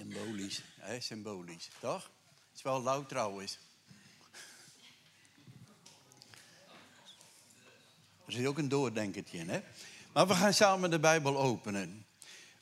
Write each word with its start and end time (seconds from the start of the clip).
Symbolisch, 0.00 0.62
hè? 0.78 1.00
symbolisch, 1.00 1.68
toch? 1.80 2.02
Het 2.02 2.56
is 2.56 2.62
wel 2.62 2.82
lauw 2.82 3.06
trouwens. 3.06 3.58
Er 8.26 8.32
zit 8.32 8.46
ook 8.46 8.58
een 8.58 8.68
doordenkertje 8.68 9.38
in, 9.38 9.48
hè? 9.48 9.60
Maar 10.12 10.26
we 10.26 10.34
gaan 10.34 10.54
samen 10.54 10.90
de 10.90 10.98
Bijbel 10.98 11.38
openen. 11.38 12.06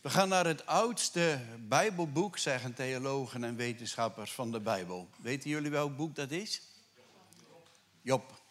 We 0.01 0.11
gaan 0.11 0.29
naar 0.29 0.47
het 0.47 0.67
oudste 0.67 1.41
Bijbelboek, 1.59 2.39
zeggen 2.39 2.75
theologen 2.75 3.45
en 3.45 3.57
wetenschappers 3.57 4.33
van 4.33 4.53
de 4.53 4.61
Bijbel. 4.61 5.09
Weten 5.21 5.51
jullie 5.51 5.71
welk 5.71 5.97
boek 5.97 6.15
dat 6.15 6.31
is? 6.31 6.63
Job. 8.03 8.43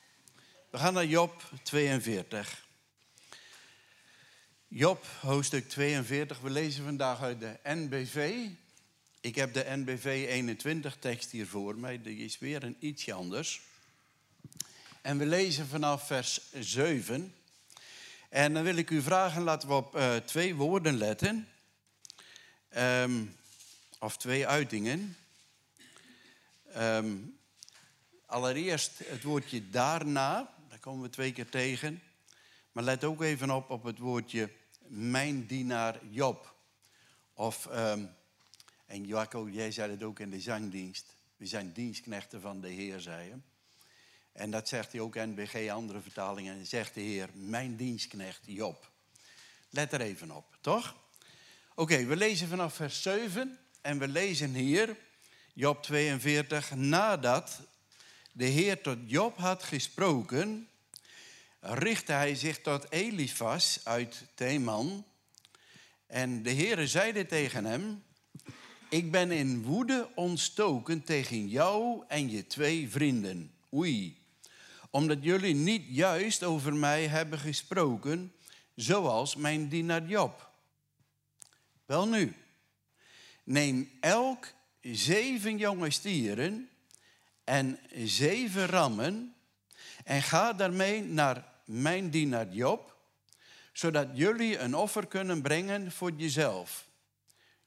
We 0.70 0.78
gaan 0.78 0.94
naar 0.94 1.06
Job 1.06 1.44
42. 1.64 2.66
Job, 4.68 5.06
hoofdstuk 5.22 5.70
42. 5.70 6.40
We 6.40 6.50
lezen 6.50 6.84
vandaag 6.84 7.22
uit 7.22 7.40
de 7.40 7.60
NBV. 7.64 8.50
Ik 9.28 9.36
heb 9.36 9.54
de 9.54 9.66
NBV 9.68 10.26
21 10.30 10.96
tekst 11.00 11.32
hier 11.32 11.48
voor 11.48 11.78
mij. 11.78 12.02
Die 12.02 12.18
is 12.18 12.40
weer 12.40 12.64
een 12.64 12.78
ietsje 12.80 13.14
anders. 13.14 13.62
En 15.02 15.18
we 15.18 15.26
lezen 15.26 15.68
vanaf 15.68 16.08
vers 16.08 16.52
7. 16.54 17.34
En 18.30 18.54
dan 18.54 18.64
wil 18.64 18.76
ik 18.76 18.90
u 18.90 19.02
vragen, 19.02 19.42
laten 19.42 19.68
we 19.68 19.74
op 19.74 19.96
uh, 19.96 20.16
twee 20.16 20.56
woorden 20.56 20.98
letten. 20.98 21.48
Um, 22.78 23.36
of 24.00 24.18
twee 24.18 24.48
uitingen. 24.48 25.18
Um, 26.78 27.38
allereerst 28.26 28.92
het 29.04 29.24
woordje 29.24 29.70
daarna. 29.70 30.54
Daar 30.70 30.80
komen 30.80 31.02
we 31.02 31.10
twee 31.10 31.32
keer 31.32 31.50
tegen. 31.50 32.02
Maar 32.72 32.84
let 32.84 33.04
ook 33.04 33.22
even 33.22 33.50
op 33.50 33.70
op 33.70 33.84
het 33.84 33.98
woordje 33.98 34.50
mijn 34.88 35.46
dienaar 35.46 36.00
Job. 36.10 36.56
Of, 37.34 37.68
um, 37.72 38.16
en 38.88 39.06
Jacco, 39.06 39.50
jij 39.50 39.72
zei 39.72 39.92
het 39.92 40.04
ook 40.04 40.20
in 40.20 40.30
de 40.30 40.40
zangdienst. 40.40 41.16
We 41.38 41.46
zijn 41.46 41.74
dienstknechten 41.74 42.42
van 42.42 42.62
de 42.62 42.68
Heer, 42.68 43.00
zei 43.00 43.28
je. 43.28 43.36
En 44.32 44.52
dat 44.52 44.68
zegt 44.68 44.92
hij 44.92 45.02
ook 45.02 45.16
in 45.16 45.36
BG, 45.36 45.70
andere 45.70 46.02
vertalingen. 46.02 46.66
Zegt 46.66 46.94
de 46.94 47.02
Heer, 47.02 47.30
mijn 47.34 47.76
dienstknecht 47.76 48.42
Job. 48.46 48.92
Let 49.70 49.94
er 49.94 50.02
even 50.02 50.32
op, 50.32 50.58
toch? 50.62 50.96
Oké, 51.76 52.06
we 52.06 52.16
lezen 52.16 52.48
vanaf 52.48 52.74
vers 52.74 53.02
7. 53.02 53.60
En 53.82 54.00
we 54.00 54.08
lezen 54.08 54.54
hier, 54.54 54.98
Job 55.54 55.84
42. 55.84 56.76
Nadat 56.76 57.62
de 58.32 58.46
Heer 58.46 58.82
tot 58.82 58.98
Job 59.06 59.38
had 59.38 59.64
gesproken, 59.64 60.70
richtte 61.60 62.12
hij 62.12 62.36
zich 62.36 62.62
tot 62.62 62.92
Elifas 62.92 63.80
uit 63.84 64.26
Theman. 64.34 65.06
En 66.06 66.44
de 66.44 66.54
Heere 66.54 66.88
zeide 66.88 67.26
tegen 67.26 67.66
hem, 67.66 68.04
ik 68.90 69.12
ben 69.12 69.32
in 69.32 69.64
woede 69.64 70.10
ontstoken 70.16 71.04
tegen 71.04 71.48
jou 71.48 72.04
en 72.08 72.30
je 72.30 72.48
twee 72.48 72.90
vrienden. 72.90 73.52
Oei, 73.74 74.18
omdat 74.90 75.18
jullie 75.22 75.56
niet 75.56 75.84
juist 75.90 76.44
over 76.44 76.74
mij 76.74 77.08
hebben 77.08 77.40
gesproken, 77.40 78.34
zoals 78.76 79.36
mijn 79.36 79.68
dienaar 79.68 80.06
Job. 80.06 80.52
Wel 81.86 82.08
nu, 82.08 82.36
neem 83.44 83.90
elk 84.00 84.54
zeven 84.82 85.58
jonge 85.58 85.92
stieren 85.92 86.70
en 87.44 87.80
zeven 87.96 88.66
rammen 88.66 89.36
en 90.04 90.22
ga 90.22 90.54
daarmee 90.54 91.04
naar 91.04 91.46
mijn 91.66 92.10
dienaar 92.10 92.50
Job, 92.50 92.96
zodat 93.74 94.08
jullie 94.14 94.58
een 94.58 94.76
offer 94.76 95.08
kunnen 95.08 95.42
brengen 95.42 95.92
voor 95.92 96.12
jezelf. 96.12 96.88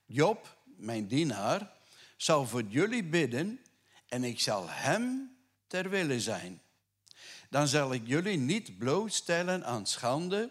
Job, 0.07 0.59
mijn 0.81 1.07
dienaar, 1.07 1.71
zal 2.17 2.47
voor 2.47 2.63
jullie 2.63 3.05
bidden 3.05 3.61
en 4.09 4.25
ik 4.25 4.41
zal 4.41 4.69
hem 4.69 5.37
ter 5.67 5.91
wille 5.91 6.21
zijn. 6.21 6.61
Dan 7.51 7.69
zal 7.69 7.93
ik 7.93 8.03
jullie 8.05 8.39
niet 8.39 8.79
blootstellen 8.79 9.65
aan 9.65 9.87
schande, 9.87 10.51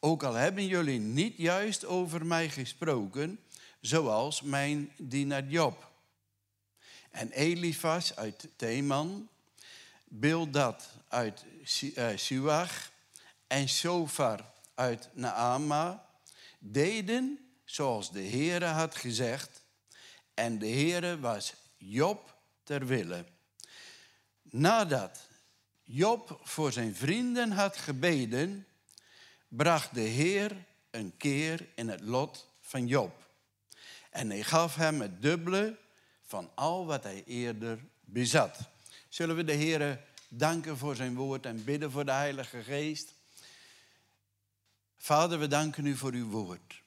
ook 0.00 0.22
al 0.22 0.34
hebben 0.34 0.66
jullie 0.66 0.98
niet 0.98 1.36
juist 1.36 1.84
over 1.84 2.26
mij 2.26 2.50
gesproken, 2.50 3.40
zoals 3.80 4.42
mijn 4.42 4.92
dienaar 4.96 5.46
Job. 5.46 5.90
En 7.10 7.30
Elifas 7.30 8.16
uit 8.16 8.48
Theman, 8.56 9.28
Bildad 10.04 10.90
uit 11.08 11.44
eh, 11.94 12.08
Suach 12.16 12.90
en 13.46 13.68
Sofar 13.68 14.50
uit 14.74 15.08
Naama 15.12 16.06
deden 16.58 17.47
zoals 17.70 18.12
de 18.12 18.22
Heere 18.22 18.64
had 18.64 18.96
gezegd. 18.96 19.62
En 20.34 20.58
de 20.58 20.68
Heere 20.68 21.20
was 21.20 21.54
Job 21.76 22.36
ter 22.62 22.86
wille. 22.86 23.24
Nadat 24.42 25.20
Job 25.82 26.40
voor 26.42 26.72
zijn 26.72 26.94
vrienden 26.94 27.50
had 27.50 27.76
gebeden, 27.76 28.66
bracht 29.48 29.94
de 29.94 30.00
Heer 30.00 30.64
een 30.90 31.16
keer 31.16 31.68
in 31.74 31.88
het 31.88 32.00
lot 32.00 32.48
van 32.60 32.86
Job. 32.86 33.30
En 34.10 34.30
hij 34.30 34.42
gaf 34.42 34.74
hem 34.74 35.00
het 35.00 35.22
dubbele 35.22 35.78
van 36.22 36.50
al 36.54 36.86
wat 36.86 37.02
hij 37.02 37.24
eerder 37.24 37.78
bezat. 38.00 38.58
Zullen 39.08 39.36
we 39.36 39.44
de 39.44 39.52
Heer 39.52 40.00
danken 40.28 40.78
voor 40.78 40.96
zijn 40.96 41.14
woord 41.14 41.46
en 41.46 41.64
bidden 41.64 41.90
voor 41.90 42.04
de 42.04 42.12
Heilige 42.12 42.62
Geest? 42.62 43.14
Vader, 44.96 45.38
we 45.38 45.46
danken 45.46 45.86
u 45.86 45.96
voor 45.96 46.12
uw 46.12 46.28
woord. 46.28 46.82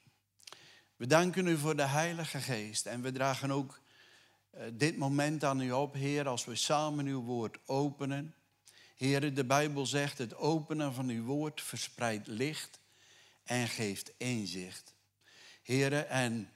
We 1.01 1.07
danken 1.07 1.47
u 1.47 1.57
voor 1.57 1.75
de 1.75 1.87
Heilige 1.87 2.39
Geest 2.39 2.85
en 2.85 3.01
we 3.01 3.11
dragen 3.11 3.51
ook 3.51 3.79
eh, 4.49 4.63
dit 4.73 4.97
moment 4.97 5.43
aan 5.43 5.61
u 5.61 5.71
op, 5.71 5.93
Heer, 5.93 6.27
als 6.27 6.45
we 6.45 6.55
samen 6.55 7.05
uw 7.05 7.21
woord 7.21 7.57
openen. 7.65 8.35
Heer, 8.95 9.33
de 9.33 9.45
Bijbel 9.45 9.85
zegt, 9.85 10.17
het 10.17 10.35
openen 10.35 10.93
van 10.93 11.09
uw 11.09 11.23
woord 11.23 11.61
verspreidt 11.61 12.27
licht 12.27 12.79
en 13.43 13.67
geeft 13.67 14.11
inzicht. 14.17 14.93
Heer, 15.61 15.93
en 16.05 16.49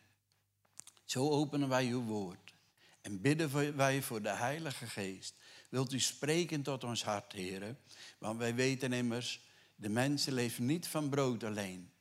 zo 1.05 1.29
openen 1.29 1.69
wij 1.69 1.85
uw 1.85 2.03
woord 2.03 2.53
en 3.01 3.21
bidden 3.21 3.75
wij 3.75 4.01
voor 4.01 4.21
de 4.21 4.35
Heilige 4.35 4.87
Geest. 4.87 5.35
Wilt 5.69 5.93
u 5.93 5.99
spreken 5.99 6.61
tot 6.61 6.83
ons 6.83 7.03
hart, 7.03 7.31
Heer? 7.31 7.75
Want 8.17 8.39
wij 8.39 8.55
weten 8.55 8.93
immers, 8.93 9.41
de 9.75 9.89
mensen 9.89 10.33
leven 10.33 10.65
niet 10.65 10.87
van 10.87 11.09
brood 11.09 11.43
alleen, 11.43 11.93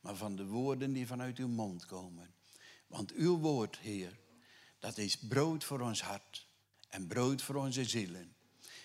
maar 0.00 0.16
van 0.16 0.36
de 0.36 0.46
woorden 0.46 0.92
die 0.92 1.06
vanuit 1.06 1.38
uw 1.38 1.48
mond 1.48 1.86
komen. 1.86 2.34
Want 2.86 3.12
uw 3.12 3.38
woord, 3.38 3.78
Heer, 3.78 4.18
dat 4.78 4.98
is 4.98 5.18
brood 5.18 5.64
voor 5.64 5.80
ons 5.80 6.02
hart 6.02 6.46
en 6.88 7.06
brood 7.06 7.42
voor 7.42 7.54
onze 7.54 7.84
zielen. 7.84 8.34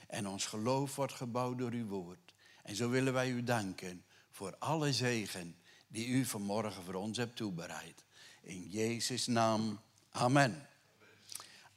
En 0.07 0.27
ons 0.27 0.45
geloof 0.45 0.95
wordt 0.95 1.13
gebouwd 1.13 1.57
door 1.57 1.71
uw 1.71 1.87
woord. 1.87 2.33
En 2.63 2.75
zo 2.75 2.89
willen 2.89 3.13
wij 3.13 3.29
u 3.29 3.43
danken 3.43 4.03
voor 4.31 4.55
alle 4.57 4.93
zegen 4.93 5.55
die 5.87 6.07
u 6.07 6.25
vanmorgen 6.25 6.83
voor 6.83 6.93
ons 6.93 7.17
hebt 7.17 7.35
toebereid. 7.35 8.03
In 8.41 8.69
Jezus' 8.69 9.27
naam, 9.27 9.79
amen. 10.11 10.67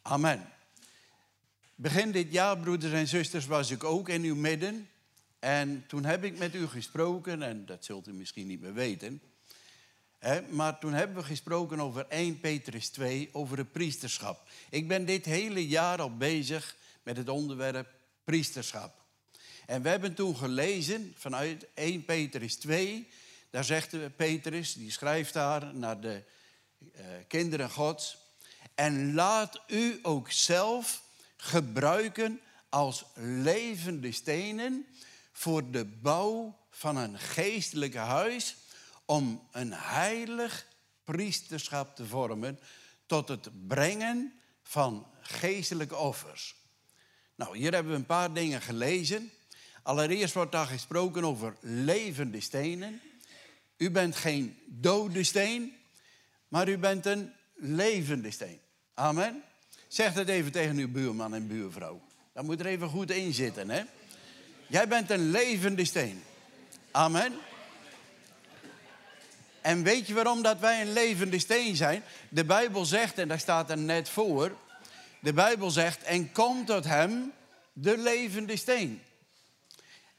Amen. 0.03 0.53
Begin 1.75 2.13
dit 2.13 2.33
jaar, 2.33 2.59
broeders 2.59 2.93
en 2.93 3.09
zusters, 3.09 3.47
was 3.47 3.71
ik 3.71 3.85
ook 3.85 4.09
in 4.09 4.23
uw 4.23 4.35
midden. 4.35 4.89
En 5.47 5.84
toen 5.87 6.05
heb 6.05 6.25
ik 6.25 6.39
met 6.39 6.55
u 6.55 6.67
gesproken, 6.67 7.43
en 7.43 7.67
dat 7.67 7.84
zult 7.84 8.09
u 8.09 8.12
misschien 8.12 8.47
niet 8.47 8.61
meer 8.61 8.75
weten. 8.75 9.23
Hè, 10.19 10.43
maar 10.43 10.79
toen 10.79 10.93
hebben 10.93 11.17
we 11.17 11.23
gesproken 11.23 11.81
over 11.81 12.07
1 12.09 12.41
Petrus 12.41 12.89
2, 12.89 13.29
over 13.33 13.59
het 13.59 13.73
priesterschap. 13.73 14.49
Ik 14.71 14.89
ben 14.89 15.05
dit 15.05 15.25
hele 15.25 15.69
jaar 15.69 16.01
al 16.01 16.17
bezig 16.17 16.77
met 17.03 17.17
het 17.17 17.29
onderwerp 17.29 17.89
priesterschap. 18.25 19.05
En 19.67 19.83
we 19.83 19.89
hebben 19.89 20.15
toen 20.15 20.37
gelezen 20.37 21.15
vanuit 21.17 21.67
1 21.75 22.05
Petrus 22.05 22.57
2. 22.57 23.09
Daar 23.51 23.65
zegt 23.65 24.17
Petrus, 24.17 24.75
die 24.75 24.91
schrijft 24.91 25.33
daar 25.33 25.75
naar 25.75 26.01
de 26.01 26.23
uh, 26.81 27.03
kinderen 27.28 27.71
Gods. 27.71 28.19
En 28.75 29.15
laat 29.15 29.63
u 29.66 29.98
ook 30.03 30.31
zelf 30.31 31.03
gebruiken 31.37 32.41
als 32.69 33.04
levende 33.15 34.13
stenen 34.13 34.87
voor 35.36 35.71
de 35.71 35.84
bouw 35.84 36.59
van 36.71 36.97
een 36.97 37.18
geestelijk 37.18 37.94
huis 37.94 38.56
om 39.04 39.48
een 39.50 39.72
heilig 39.72 40.66
priesterschap 41.04 41.97
te 41.97 42.06
vormen 42.06 42.59
tot 43.06 43.28
het 43.28 43.48
brengen 43.66 44.33
van 44.62 45.06
geestelijke 45.21 45.97
offers. 45.97 46.56
Nou, 47.34 47.59
hier 47.59 47.72
hebben 47.72 47.92
we 47.92 47.98
een 47.98 48.06
paar 48.06 48.33
dingen 48.33 48.62
gelezen. 48.62 49.30
Allereerst 49.83 50.34
wordt 50.34 50.53
daar 50.53 50.66
gesproken 50.66 51.24
over 51.24 51.56
levende 51.60 52.41
stenen. 52.41 53.00
U 53.77 53.91
bent 53.91 54.16
geen 54.16 54.59
dode 54.66 55.24
steen, 55.24 55.77
maar 56.48 56.68
u 56.68 56.78
bent 56.78 57.06
een 57.06 57.33
levende 57.54 58.30
steen. 58.30 58.60
Amen. 58.94 59.42
Zeg 59.88 60.12
dat 60.12 60.28
even 60.28 60.53
tegen 60.53 60.77
uw 60.77 60.91
buurman 60.91 61.34
en 61.34 61.47
buurvrouw. 61.47 62.03
Dat 62.33 62.44
moet 62.44 62.60
er 62.60 62.66
even 62.66 62.88
goed 62.88 63.10
in 63.10 63.33
zitten, 63.34 63.71
hè? 63.71 63.83
Jij 64.66 64.89
bent 64.89 65.10
een 65.10 65.30
levende 65.30 65.84
steen. 65.84 66.22
Amen. 66.91 67.33
En 69.60 69.83
weet 69.83 70.07
je 70.07 70.15
waarom 70.15 70.42
dat 70.42 70.59
wij 70.59 70.80
een 70.80 70.92
levende 70.92 71.39
steen 71.39 71.77
zijn? 71.77 72.03
De 72.28 72.45
Bijbel 72.45 72.84
zegt, 72.84 73.18
en 73.18 73.28
daar 73.28 73.41
staat 73.41 73.71
er 73.71 73.78
net 73.78 74.09
voor... 74.09 74.57
De 75.21 75.33
Bijbel 75.33 75.71
zegt, 75.71 76.03
en 76.03 76.33
kom 76.33 76.65
tot 76.65 76.84
hem, 76.84 77.33
de 77.72 77.98
levende 77.98 78.57
steen. 78.57 79.03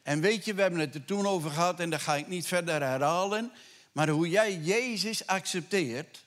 En 0.04 0.22
weet 0.22 0.46
je, 0.46 0.54
we 0.54 0.62
hebben 0.62 0.80
het 0.80 0.96
er 0.96 1.06
toen 1.06 1.28
over 1.28 1.52
gehad 1.52 1.80
en 1.80 1.90
dat 1.90 2.02
ga 2.02 2.16
ik 2.16 2.28
niet 2.28 2.48
verder 2.48 2.82
herhalen. 2.82 3.52
Maar 3.92 4.10
hoe 4.10 4.30
jij 4.30 4.58
Jezus 4.58 5.28
accepteert. 5.28 6.26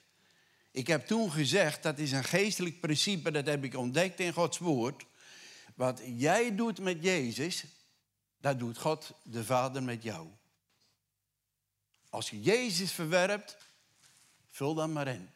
Ik 0.71 0.87
heb 0.87 1.07
toen 1.07 1.31
gezegd, 1.31 1.83
dat 1.83 1.99
is 1.99 2.11
een 2.11 2.23
geestelijk 2.23 2.79
principe, 2.79 3.31
dat 3.31 3.45
heb 3.45 3.63
ik 3.63 3.77
ontdekt 3.77 4.19
in 4.19 4.33
Gods 4.33 4.57
woord. 4.57 5.05
Wat 5.75 6.01
jij 6.15 6.55
doet 6.55 6.79
met 6.79 6.97
Jezus, 7.01 7.63
dat 8.41 8.59
doet 8.59 8.77
God 8.77 9.11
de 9.23 9.43
Vader 9.43 9.83
met 9.83 10.03
jou. 10.03 10.27
Als 12.09 12.29
je 12.29 12.41
Jezus 12.41 12.91
verwerpt, 12.91 13.57
vul 14.49 14.73
dan 14.73 14.93
maar 14.93 15.07
in. 15.07 15.29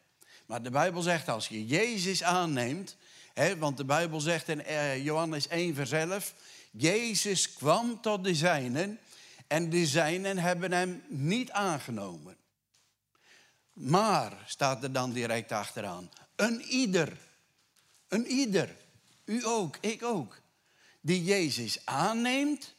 Maar 0.46 0.62
de 0.62 0.70
Bijbel 0.70 1.02
zegt, 1.02 1.28
als 1.28 1.48
je 1.48 1.66
Jezus 1.66 2.22
aanneemt, 2.22 2.96
hè, 3.34 3.58
want 3.58 3.76
de 3.76 3.84
Bijbel 3.84 4.20
zegt 4.20 4.48
in 4.48 4.64
eh, 4.64 5.04
Johannes 5.04 5.48
1 5.48 5.74
vers 5.74 5.90
11, 5.90 6.34
Jezus 6.70 7.52
kwam 7.52 8.00
tot 8.00 8.24
de 8.24 8.34
zijnen 8.34 8.98
en 9.46 9.70
de 9.70 9.86
zijnen 9.86 10.38
hebben 10.38 10.72
hem 10.72 11.02
niet 11.08 11.50
aangenomen. 11.50 12.36
Maar, 13.72 14.44
staat 14.46 14.82
er 14.82 14.92
dan 14.92 15.12
direct 15.12 15.52
achteraan, 15.52 16.10
een 16.36 16.60
ieder, 16.60 17.18
een 18.08 18.26
ieder, 18.26 18.76
u 19.24 19.46
ook, 19.46 19.76
ik 19.80 20.02
ook, 20.02 20.40
die 21.00 21.24
Jezus 21.24 21.86
aanneemt, 21.86 22.74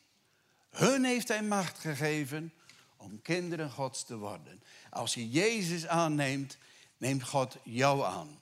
hun 0.77 1.03
heeft 1.03 1.27
hij 1.27 1.43
macht 1.43 1.79
gegeven 1.79 2.53
om 2.97 3.21
kinderen 3.21 3.71
Gods 3.71 4.03
te 4.03 4.17
worden. 4.17 4.61
Als 4.89 5.13
je 5.13 5.29
Jezus 5.29 5.87
aanneemt, 5.87 6.57
neemt 6.97 7.23
God 7.23 7.57
jou 7.63 8.03
aan. 8.03 8.41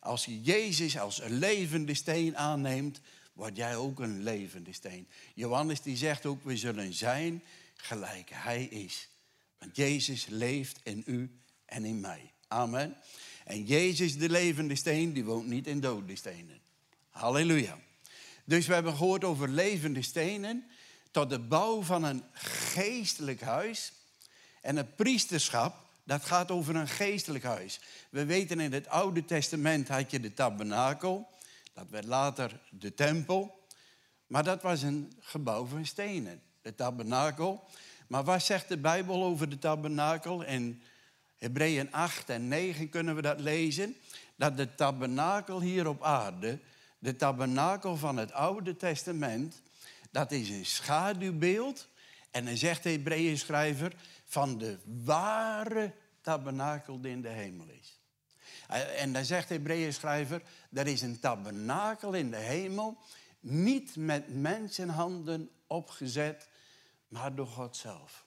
Als 0.00 0.24
je 0.24 0.42
Jezus 0.42 0.98
als 0.98 1.20
een 1.20 1.38
levende 1.38 1.94
steen 1.94 2.36
aanneemt, 2.36 3.00
word 3.32 3.56
jij 3.56 3.76
ook 3.76 4.00
een 4.00 4.22
levende 4.22 4.72
steen. 4.72 5.08
Johannes 5.34 5.82
die 5.82 5.96
zegt 5.96 6.26
ook, 6.26 6.44
we 6.44 6.56
zullen 6.56 6.92
zijn 6.92 7.42
gelijk 7.74 8.30
hij 8.32 8.64
is. 8.64 9.08
Want 9.58 9.76
Jezus 9.76 10.26
leeft 10.26 10.80
in 10.82 11.02
u 11.06 11.30
en 11.64 11.84
in 11.84 12.00
mij. 12.00 12.32
Amen. 12.48 12.96
En 13.44 13.64
Jezus, 13.64 14.18
de 14.18 14.30
levende 14.30 14.74
steen, 14.74 15.12
die 15.12 15.24
woont 15.24 15.46
niet 15.46 15.66
in 15.66 15.80
dode 15.80 16.16
stenen. 16.16 16.60
Halleluja. 17.10 17.78
Dus 18.44 18.66
we 18.66 18.74
hebben 18.74 18.96
gehoord 18.96 19.24
over 19.24 19.48
levende 19.48 20.02
stenen 20.02 20.64
tot 21.12 21.30
de 21.30 21.38
bouw 21.38 21.82
van 21.82 22.02
een 22.02 22.24
geestelijk 22.32 23.40
huis. 23.40 23.92
En 24.60 24.76
het 24.76 24.96
priesterschap, 24.96 25.74
dat 26.04 26.24
gaat 26.24 26.50
over 26.50 26.76
een 26.76 26.88
geestelijk 26.88 27.44
huis. 27.44 27.80
We 28.10 28.24
weten 28.24 28.60
in 28.60 28.72
het 28.72 28.88
Oude 28.88 29.24
Testament 29.24 29.88
had 29.88 30.10
je 30.10 30.20
de 30.20 30.34
tabernakel. 30.34 31.28
Dat 31.72 31.86
werd 31.90 32.04
later 32.04 32.60
de 32.70 32.94
tempel. 32.94 33.60
Maar 34.26 34.44
dat 34.44 34.62
was 34.62 34.82
een 34.82 35.12
gebouw 35.20 35.64
van 35.66 35.86
stenen, 35.86 36.42
de 36.62 36.74
tabernakel. 36.74 37.64
Maar 38.06 38.24
wat 38.24 38.42
zegt 38.42 38.68
de 38.68 38.78
Bijbel 38.78 39.22
over 39.22 39.48
de 39.48 39.58
tabernakel? 39.58 40.42
In 40.42 40.82
Hebreeën 41.38 41.92
8 41.92 42.28
en 42.28 42.48
9 42.48 42.88
kunnen 42.88 43.14
we 43.14 43.22
dat 43.22 43.40
lezen. 43.40 43.96
Dat 44.36 44.56
de 44.56 44.74
tabernakel 44.74 45.60
hier 45.60 45.88
op 45.88 46.02
aarde, 46.02 46.58
de 46.98 47.16
tabernakel 47.16 47.96
van 47.96 48.16
het 48.16 48.32
Oude 48.32 48.76
Testament, 48.76 49.62
dat 50.12 50.32
is 50.32 50.48
een 50.48 50.66
schaduwbeeld. 50.66 51.88
En 52.30 52.44
dan 52.44 52.56
zegt 52.56 52.82
de 52.82 52.90
Hebreeën 52.90 53.38
schrijver 53.38 53.92
van 54.24 54.58
de 54.58 54.78
ware 55.04 55.94
tabernakel 56.20 57.00
die 57.00 57.10
in 57.10 57.22
de 57.22 57.28
hemel 57.28 57.66
is. 57.68 58.00
En 58.96 59.12
dan 59.12 59.24
zegt 59.24 59.48
de 59.48 59.54
Hebreeën 59.54 59.92
schrijver, 59.92 60.42
er 60.72 60.86
is 60.86 61.00
een 61.00 61.20
tabernakel 61.20 62.12
in 62.12 62.30
de 62.30 62.36
hemel, 62.36 62.98
niet 63.40 63.96
met 63.96 64.34
mensenhanden 64.34 65.50
opgezet, 65.66 66.48
maar 67.08 67.34
door 67.34 67.46
God 67.46 67.76
zelf. 67.76 68.24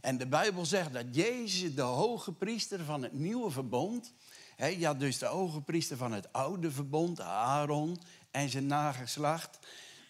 En 0.00 0.18
de 0.18 0.26
Bijbel 0.26 0.66
zegt 0.66 0.92
dat 0.92 1.14
Jezus 1.14 1.74
de 1.74 1.82
hoge 1.82 2.32
priester 2.32 2.84
van 2.84 3.02
het 3.02 3.12
nieuwe 3.12 3.50
verbond, 3.50 4.12
ja 4.56 4.94
dus 4.94 5.18
de 5.18 5.26
hoge 5.26 5.60
priester 5.60 5.96
van 5.96 6.12
het 6.12 6.32
oude 6.32 6.70
verbond, 6.70 7.20
Aaron 7.20 8.00
en 8.30 8.48
zijn 8.48 8.66
nageslacht, 8.66 9.58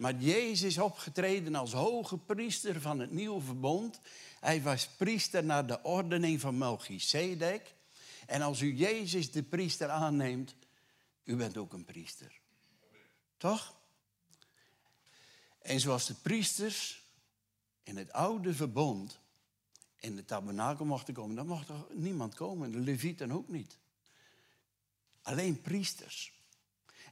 maar 0.03 0.17
Jezus 0.17 0.63
is 0.63 0.79
opgetreden 0.79 1.55
als 1.55 1.73
hoge 1.73 2.19
priester 2.19 2.81
van 2.81 2.99
het 2.99 3.11
nieuwe 3.11 3.41
verbond. 3.41 4.01
Hij 4.41 4.63
was 4.63 4.87
priester 4.87 5.45
naar 5.45 5.67
de 5.67 5.83
ordening 5.83 6.41
van 6.41 6.59
Melchizedek. 6.59 7.75
En 8.27 8.43
als 8.43 8.61
u 8.61 8.75
Jezus 8.75 9.31
de 9.31 9.43
priester 9.43 9.89
aanneemt, 9.89 10.55
u 11.25 11.37
bent 11.37 11.57
ook 11.57 11.73
een 11.73 11.85
priester. 11.85 12.41
Toch? 13.37 13.75
En 15.59 15.81
zoals 15.81 16.07
de 16.07 16.15
priesters 16.15 17.03
in 17.83 17.97
het 17.97 18.13
oude 18.13 18.55
verbond 18.55 19.19
in 19.97 20.17
de 20.17 20.25
tabernakel 20.25 20.85
mochten 20.85 21.15
komen, 21.15 21.37
dan 21.37 21.47
mocht 21.47 21.69
er 21.69 21.87
niemand 21.91 22.35
komen. 22.35 22.71
De 22.71 22.79
levieten 22.79 23.33
ook 23.33 23.49
niet. 23.49 23.79
Alleen 25.23 25.61
priesters. 25.61 26.42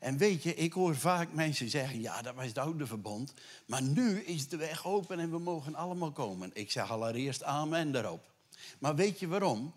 En 0.00 0.16
weet 0.16 0.42
je, 0.42 0.54
ik 0.54 0.72
hoor 0.72 0.96
vaak 0.96 1.32
mensen 1.32 1.68
zeggen, 1.68 2.00
ja, 2.00 2.22
dat 2.22 2.34
was 2.34 2.46
het 2.46 2.58
oude 2.58 2.86
verbond. 2.86 3.34
Maar 3.66 3.82
nu 3.82 4.20
is 4.20 4.48
de 4.48 4.56
weg 4.56 4.86
open 4.86 5.18
en 5.18 5.30
we 5.30 5.38
mogen 5.38 5.74
allemaal 5.74 6.12
komen. 6.12 6.50
Ik 6.52 6.70
zeg 6.70 6.90
allereerst 6.90 7.42
amen 7.42 7.92
daarop. 7.92 8.32
Maar 8.78 8.94
weet 8.94 9.20
je 9.20 9.28
waarom? 9.28 9.74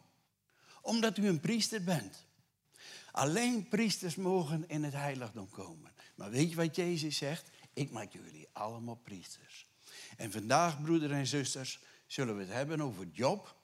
Omdat 0.81 1.17
u 1.17 1.27
een 1.27 1.39
priester 1.39 1.83
bent. 1.83 2.25
Alleen 3.11 3.67
priesters 3.67 4.15
mogen 4.15 4.63
in 4.67 4.83
het 4.83 4.93
heiligdom 4.93 5.49
komen. 5.49 5.91
Maar 6.15 6.29
weet 6.29 6.49
je 6.49 6.55
wat 6.55 6.75
Jezus 6.75 7.17
zegt? 7.17 7.49
Ik 7.73 7.91
maak 7.91 8.11
jullie 8.11 8.47
allemaal 8.51 8.99
priesters. 9.03 9.67
En 10.17 10.31
vandaag, 10.31 10.81
broeders 10.81 11.11
en 11.11 11.27
zusters, 11.27 11.79
zullen 12.07 12.35
we 12.35 12.41
het 12.41 12.51
hebben 12.51 12.81
over 12.81 13.07
Job. 13.11 13.55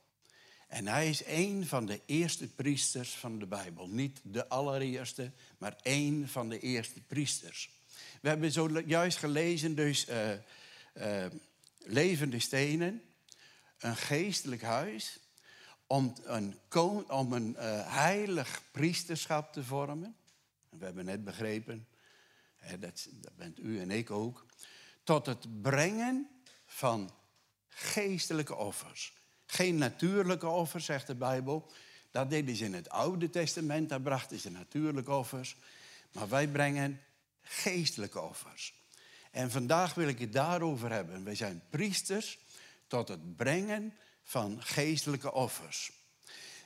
En 0.69 0.87
hij 0.87 1.09
is 1.09 1.25
een 1.25 1.65
van 1.65 1.85
de 1.85 2.01
eerste 2.05 2.47
priesters 2.47 3.15
van 3.15 3.39
de 3.39 3.45
Bijbel. 3.45 3.87
Niet 3.87 4.19
de 4.23 4.47
allereerste, 4.47 5.31
maar 5.57 5.75
één 5.81 6.27
van 6.27 6.49
de 6.49 6.59
eerste 6.59 7.01
priesters. 7.01 7.69
We 8.21 8.29
hebben 8.29 8.51
zojuist 8.51 9.17
gelezen 9.17 9.75
dus 9.75 10.09
uh, 10.09 10.31
uh, 10.93 11.25
levende 11.77 12.39
stenen, 12.39 13.01
een 13.79 13.95
geestelijk 13.95 14.61
huis, 14.61 15.19
om 15.87 16.13
een, 16.23 16.59
om 17.07 17.33
een 17.33 17.55
uh, 17.59 17.93
heilig 17.95 18.61
priesterschap 18.71 19.53
te 19.53 19.63
vormen. 19.63 20.15
We 20.69 20.85
hebben 20.85 21.05
net 21.05 21.23
begrepen, 21.23 21.87
dat 22.79 23.35
bent 23.35 23.59
u 23.59 23.79
en 23.79 23.91
ik 23.91 24.11
ook, 24.11 24.45
tot 25.03 25.25
het 25.25 25.61
brengen 25.61 26.29
van 26.65 27.13
geestelijke 27.67 28.55
offers. 28.55 29.18
Geen 29.51 29.77
natuurlijke 29.77 30.47
offers, 30.47 30.85
zegt 30.85 31.07
de 31.07 31.15
Bijbel. 31.15 31.71
Dat 32.11 32.29
deden 32.29 32.55
ze 32.55 32.65
in 32.65 32.73
het 32.73 32.89
Oude 32.89 33.29
Testament, 33.29 33.89
daar 33.89 34.01
brachten 34.01 34.39
ze 34.39 34.51
natuurlijke 34.51 35.11
offers. 35.11 35.55
Maar 36.11 36.29
wij 36.29 36.47
brengen 36.47 37.01
geestelijke 37.41 38.21
offers. 38.21 38.73
En 39.31 39.51
vandaag 39.51 39.93
wil 39.93 40.07
ik 40.07 40.19
het 40.19 40.33
daarover 40.33 40.91
hebben. 40.91 41.23
Wij 41.23 41.35
zijn 41.35 41.61
priesters 41.69 42.39
tot 42.87 43.07
het 43.07 43.35
brengen 43.35 43.93
van 44.23 44.57
geestelijke 44.61 45.33
offers. 45.33 45.91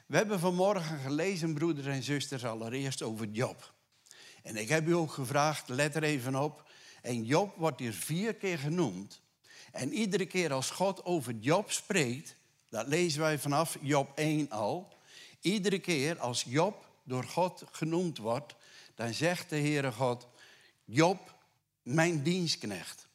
We 0.05 0.15
hebben 0.15 0.39
vanmorgen 0.39 0.99
gelezen, 0.99 1.53
broeders 1.53 1.87
en 1.87 2.03
zusters, 2.03 2.45
allereerst 2.45 3.01
over 3.01 3.27
Job. 3.27 3.73
En 4.41 4.55
ik 4.55 4.69
heb 4.69 4.87
u 4.87 4.91
ook 4.91 5.11
gevraagd, 5.11 5.69
let 5.69 5.95
er 5.95 6.03
even 6.03 6.35
op. 6.35 6.71
En 7.01 7.25
Job 7.25 7.55
wordt 7.55 7.79
hier 7.79 7.93
vier 7.93 8.35
keer 8.35 8.57
genoemd. 8.57 9.21
En 9.71 9.93
iedere 9.93 10.25
keer 10.25 10.53
als 10.53 10.69
God 10.69 11.05
over 11.05 11.33
Job 11.33 11.71
spreekt, 11.71 12.35
dat 12.73 12.87
lezen 12.87 13.21
wij 13.21 13.39
vanaf 13.39 13.77
Job 13.81 14.11
1 14.17 14.49
al. 14.49 14.93
Iedere 15.41 15.79
keer 15.79 16.19
als 16.19 16.43
Job 16.47 16.85
door 17.03 17.23
God 17.23 17.63
genoemd 17.71 18.17
wordt, 18.17 18.55
dan 18.95 19.13
zegt 19.13 19.49
de 19.49 19.55
Heere 19.55 19.91
God, 19.91 20.27
Job, 20.85 21.35
mijn 21.81 22.23
dienstknecht. 22.23 23.07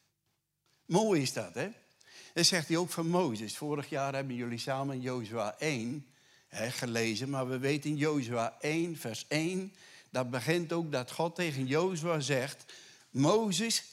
Mooi 0.85 1.21
is 1.21 1.33
dat, 1.33 1.53
hè? 1.53 1.69
Dat 2.33 2.45
zegt 2.45 2.67
hij 2.67 2.77
ook 2.77 2.89
van 2.89 3.07
Mozes. 3.07 3.57
Vorig 3.57 3.89
jaar 3.89 4.13
hebben 4.13 4.35
jullie 4.35 4.57
samen 4.57 5.01
Jozua 5.01 5.55
1 5.57 6.07
hè, 6.47 6.71
gelezen, 6.71 7.29
maar 7.29 7.49
we 7.49 7.57
weten 7.57 7.89
in 7.89 7.97
Jozua 7.97 8.57
1, 8.59 8.97
vers 8.97 9.25
1, 9.27 9.73
dat 10.09 10.29
begint 10.29 10.73
ook 10.73 10.91
dat 10.91 11.11
God 11.11 11.35
tegen 11.35 11.65
Jozua 11.65 12.19
zegt, 12.19 12.73
Mozes, 13.09 13.83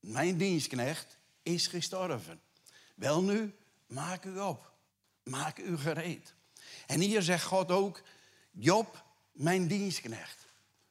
mijn 0.00 0.36
dienstknecht, 0.36 1.16
is 1.42 1.66
gestorven. 1.66 2.40
Wel 2.94 3.22
nu, 3.22 3.54
maak 3.86 4.24
u 4.24 4.38
op. 4.38 4.72
Maak 5.24 5.58
u 5.58 5.76
gereed. 5.76 6.34
En 6.86 7.00
hier 7.00 7.22
zegt 7.22 7.44
God 7.44 7.70
ook, 7.70 8.02
Job, 8.50 9.04
mijn 9.32 9.66
dienstknecht. 9.66 10.46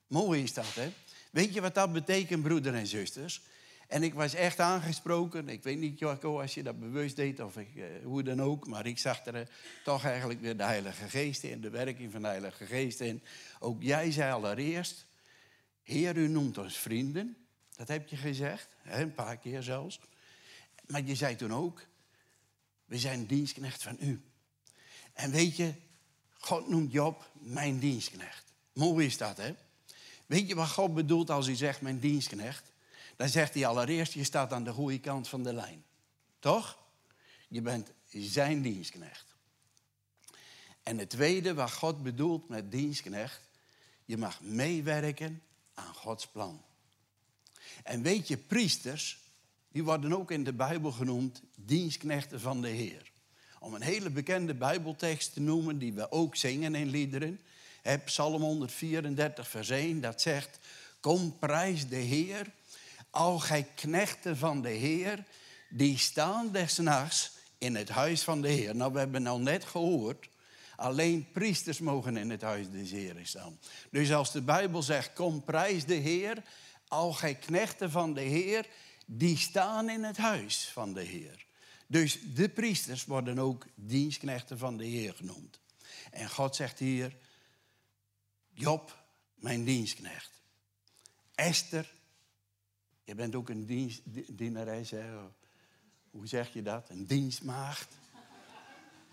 Mooi 0.08 0.44
is 0.44 0.54
dat, 0.54 0.74
hè? 0.74 0.94
Weet 1.32 1.54
je 1.54 1.62
wat 1.62 1.76
dat 1.76 1.94
betekent, 1.94 2.44
broeders 2.44 2.78
en 2.78 2.88
zusters? 2.88 3.42
En 3.88 4.04
ik 4.04 4.14
was 4.14 4.34
echt 4.34 4.60
aangesproken. 4.60 5.50
Ik 5.50 5.64
weet 5.64 5.78
niet, 5.78 6.00
Jacco, 6.00 6.42
als 6.42 6.54
je 6.54 6.64
dat 6.64 6.80
bewust 6.80 7.16
deed 7.16 7.40
of 7.40 7.58
eh, 7.58 7.66
hoe 8.04 8.24
dan 8.24 8.42
ook. 8.42 8.68
Maar 8.68 8.86
ik 8.86 9.00
zag 9.00 9.26
er 9.26 9.36
eh, 9.36 9.48
toch 9.84 10.06
eigenlijk 10.06 10.42
weer 10.42 10.58
de 10.58 10.64
Heilige 10.64 11.10
Geest 11.10 11.44
in, 11.44 11.62
de 11.62 11.70
werking 11.70 12.12
van 12.12 12.22
de 12.22 12.28
Heilige 12.28 12.66
Geest 12.66 13.00
in. 13.00 13.22
Ook 13.60 13.84
jij 13.84 14.12
zei 14.12 14.32
allereerst, 14.32 15.06
Heer, 15.84 16.18
u 16.18 16.28
noemt 16.28 16.58
ons 16.58 16.78
vrienden. 16.78 17.38
Dat 17.76 17.88
heb 17.88 18.08
je 18.08 18.16
gezegd, 18.16 18.76
hè, 18.82 19.02
een 19.02 19.14
paar 19.14 19.38
keer 19.38 19.64
zelfs. 19.64 20.00
Maar 20.88 21.04
je 21.04 21.16
zei 21.16 21.36
toen 21.36 21.54
ook, 21.54 21.86
we 22.86 23.00
zijn 23.00 23.26
dienstknecht 23.26 23.84
van 23.84 23.98
u. 24.00 24.22
En 25.14 25.32
weet 25.32 25.56
je, 25.56 25.74
God 26.40 26.70
noemt 26.70 26.92
Job 26.92 27.32
mijn 27.34 27.80
dienstknecht. 27.80 28.54
Mooi 28.74 29.06
is 29.06 29.18
dat, 29.18 29.38
hè? 29.38 29.56
Weet 30.26 30.48
je 30.48 30.56
wat 30.56 30.70
God 30.70 30.94
bedoelt 30.94 31.30
als 31.30 31.46
hij 31.46 31.56
zegt 31.56 31.82
mijn 31.82 32.00
dienstknecht? 32.00 32.72
Dan 33.16 33.30
zegt 33.30 33.54
hij 33.54 33.66
allereerst, 33.66 34.14
je 34.14 34.24
staat 34.24 34.54
aan 34.54 34.64
de 34.64 34.72
goede 34.72 35.00
kant 35.00 35.28
van 35.28 35.44
de 35.44 35.54
lijn. 35.54 35.84
Toch? 36.40 36.78
Je 37.48 37.62
bent 37.62 37.92
zijn 38.10 38.62
dienstknecht. 38.62 39.36
En 40.84 40.98
het 40.98 41.10
tweede 41.10 41.54
wat 41.54 41.72
God 41.72 42.04
bedoelt 42.04 42.50
met 42.50 42.72
dienstknecht, 42.72 43.42
je 44.06 44.18
mag 44.18 44.42
meewerken 44.42 45.42
aan 45.74 45.94
Gods 45.94 46.28
plan. 46.28 46.64
En 47.84 48.02
weet 48.02 48.28
je, 48.28 48.38
priesters, 48.38 49.20
die 49.74 49.84
worden 49.84 50.18
ook 50.18 50.32
in 50.32 50.44
de 50.44 50.54
Bijbel 50.54 50.92
genoemd 50.92 51.42
dienstknechten 51.56 52.40
van 52.40 52.62
de 52.62 52.68
Heer. 52.68 53.12
Om 53.60 53.74
een 53.74 53.82
hele 53.82 54.10
bekende 54.10 54.54
Bijbeltekst 54.54 55.34
te 55.34 55.42
noemen, 55.42 55.78
die 55.78 55.94
we 55.94 56.12
ook 56.12 56.36
zingen 56.36 56.76
in 56.76 56.88
liederen. 56.88 57.40
Psalm 58.06 58.42
134, 58.42 59.48
vers 59.48 59.70
1, 59.70 60.02
dat 60.02 60.22
zegt: 60.22 60.60
Kom, 61.00 61.38
prijs 61.40 61.88
de 61.88 61.96
Heer, 61.96 62.52
al 63.10 63.40
gij 63.40 63.68
knechten 63.76 64.38
van 64.38 64.62
de 64.62 64.70
Heer, 64.70 65.24
die 65.70 65.98
staan 65.98 66.52
des 66.52 66.78
nachts 66.78 67.32
in 67.58 67.76
het 67.76 67.90
huis 67.90 68.22
van 68.22 68.42
de 68.42 68.50
Heer. 68.50 68.76
Nou, 68.76 68.94
we 68.94 69.00
hebben 69.00 69.28
al 69.28 69.40
net 69.40 69.66
gehoord, 69.66 70.30
alleen 70.76 71.32
priesters 71.32 71.80
mogen 71.80 72.18
in 72.18 72.30
het 72.30 72.42
huis 72.42 72.70
des 72.70 72.92
Heeren 72.92 73.28
staan. 73.28 73.60
Dus 73.92 74.14
als 74.14 74.32
de 74.32 74.42
Bijbel 74.42 74.84
zegt, 74.84 75.14
kom 75.14 75.44
prijs 75.44 75.86
de 75.86 75.94
Heer, 75.94 76.44
al 76.88 77.14
gij 77.14 77.36
knechten 77.36 77.92
van 77.92 78.14
de 78.14 78.22
Heer, 78.22 78.66
die 79.06 79.38
staan 79.38 79.90
in 79.90 80.04
het 80.04 80.18
huis 80.18 80.70
van 80.70 80.94
de 80.94 81.02
Heer. 81.02 81.46
Dus 81.88 82.20
de 82.34 82.50
priesters 82.50 83.06
worden 83.06 83.40
ook 83.40 83.66
dienstknechten 83.76 84.58
van 84.58 84.78
de 84.78 84.86
Heer 84.86 85.14
genoemd. 85.14 85.60
En 86.12 86.30
God 86.30 86.56
zegt 86.56 86.80
hier, 86.80 87.18
Job, 88.54 89.06
mijn 89.36 89.64
dienstknecht. 89.64 90.42
Esther, 91.36 91.94
je 93.04 93.16
bent 93.16 93.36
ook 93.36 93.50
een 93.50 93.92
dienares, 94.28 94.92
hè? 94.92 95.04
hoe 96.10 96.28
zeg 96.28 96.54
je 96.54 96.62
dat? 96.62 96.90
Een 96.90 97.06
dienstmaagd. 97.06 97.98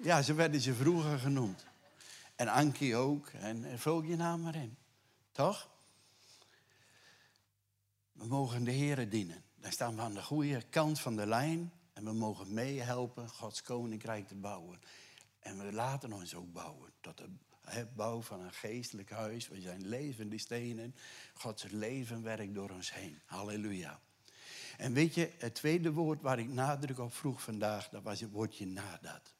Ja, 0.02 0.22
zo 0.22 0.34
werden 0.34 0.60
ze 0.60 0.74
vroeger 0.74 1.18
genoemd. 1.18 1.66
En 2.36 2.48
Ankie 2.48 2.96
ook, 2.96 3.28
en 3.28 3.78
vul 3.78 4.02
je 4.02 4.16
naam 4.16 4.40
maar 4.40 4.54
in. 4.54 4.76
Toch? 5.32 5.70
We 8.12 8.26
mogen 8.26 8.64
de 8.64 8.72
Here 8.72 9.08
dienen. 9.08 9.44
Daar 9.60 9.72
staan 9.72 9.96
we 9.96 10.02
aan 10.02 10.14
de 10.14 10.22
goede 10.22 10.62
kant 10.62 11.00
van 11.00 11.16
de 11.16 11.26
lijn. 11.26 11.72
En 11.92 12.04
we 12.04 12.12
mogen 12.12 12.54
meehelpen 12.54 13.28
Gods 13.28 13.62
koninkrijk 13.62 14.28
te 14.28 14.34
bouwen. 14.34 14.80
En 15.40 15.58
we 15.58 15.72
laten 15.72 16.12
ons 16.12 16.34
ook 16.34 16.52
bouwen 16.52 16.92
tot 17.00 17.16
de 17.16 17.28
bouw 17.94 18.22
van 18.22 18.40
een 18.40 18.52
geestelijk 18.52 19.10
huis. 19.10 19.48
We 19.48 19.60
zijn 19.60 19.88
levende 19.88 20.38
stenen. 20.38 20.94
Gods 21.34 21.64
leven 21.70 22.22
werkt 22.22 22.54
door 22.54 22.70
ons 22.70 22.94
heen. 22.94 23.20
Halleluja. 23.24 24.00
En 24.76 24.92
weet 24.92 25.14
je, 25.14 25.30
het 25.38 25.54
tweede 25.54 25.92
woord 25.92 26.22
waar 26.22 26.38
ik 26.38 26.48
nadruk 26.48 26.98
op 26.98 27.14
vroeg 27.14 27.42
vandaag, 27.42 27.88
dat 27.88 28.02
was 28.02 28.20
het 28.20 28.30
woordje 28.30 28.66
nadat. 28.66 29.34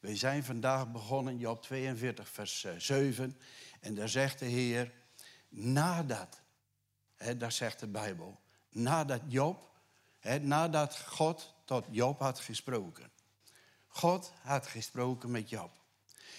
We 0.00 0.16
zijn 0.16 0.44
vandaag 0.44 0.92
begonnen, 0.92 1.38
Job 1.38 1.62
42, 1.62 2.28
vers 2.28 2.66
7. 2.76 3.38
En 3.80 3.94
daar 3.94 4.08
zegt 4.08 4.38
de 4.38 4.46
Heer, 4.46 4.92
nadat, 5.48 6.40
hè, 7.16 7.36
daar 7.36 7.52
zegt 7.52 7.80
de 7.80 7.86
Bijbel, 7.86 8.40
nadat 8.82 9.20
Job, 9.26 9.70
nadat 10.40 10.98
God 10.98 11.54
tot 11.64 11.84
Job 11.90 12.18
had 12.18 12.40
gesproken. 12.40 13.10
God 13.88 14.32
had 14.42 14.66
gesproken 14.66 15.30
met 15.30 15.50
Job. 15.50 15.70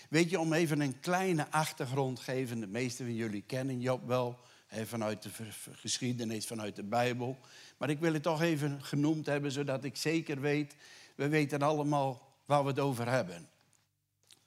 Weet 0.10 0.30
je, 0.30 0.40
om 0.40 0.54
even 0.54 0.80
een 0.80 1.00
kleine 1.00 1.52
achtergrond 1.52 2.16
te 2.16 2.24
geven. 2.24 2.60
De 2.60 2.68
meesten 2.68 3.06
van 3.06 3.16
jullie 3.16 3.42
kennen 3.42 3.80
Job 3.80 4.08
wel 4.08 4.40
vanuit 4.70 5.24
de 5.24 5.30
geschiedenis, 5.72 6.48
vanuit 6.48 6.76
de 6.76 6.84
Bijbel. 6.84 7.38
Maar 7.78 7.90
ik 7.90 8.00
wil 8.00 8.14
het 8.14 8.24
toch 8.24 8.42
even 8.42 8.84
genoemd 8.84 9.26
hebben, 9.26 9.52
zodat 9.52 9.84
ik 9.84 9.98
zeker 9.98 10.42
weet, 10.42 10.76
we 11.16 11.28
weten 11.28 11.62
allemaal 11.62 12.28
waar 12.46 12.64
we 12.64 12.70
het 12.70 12.80
over 12.80 13.10
hebben. 13.10 13.50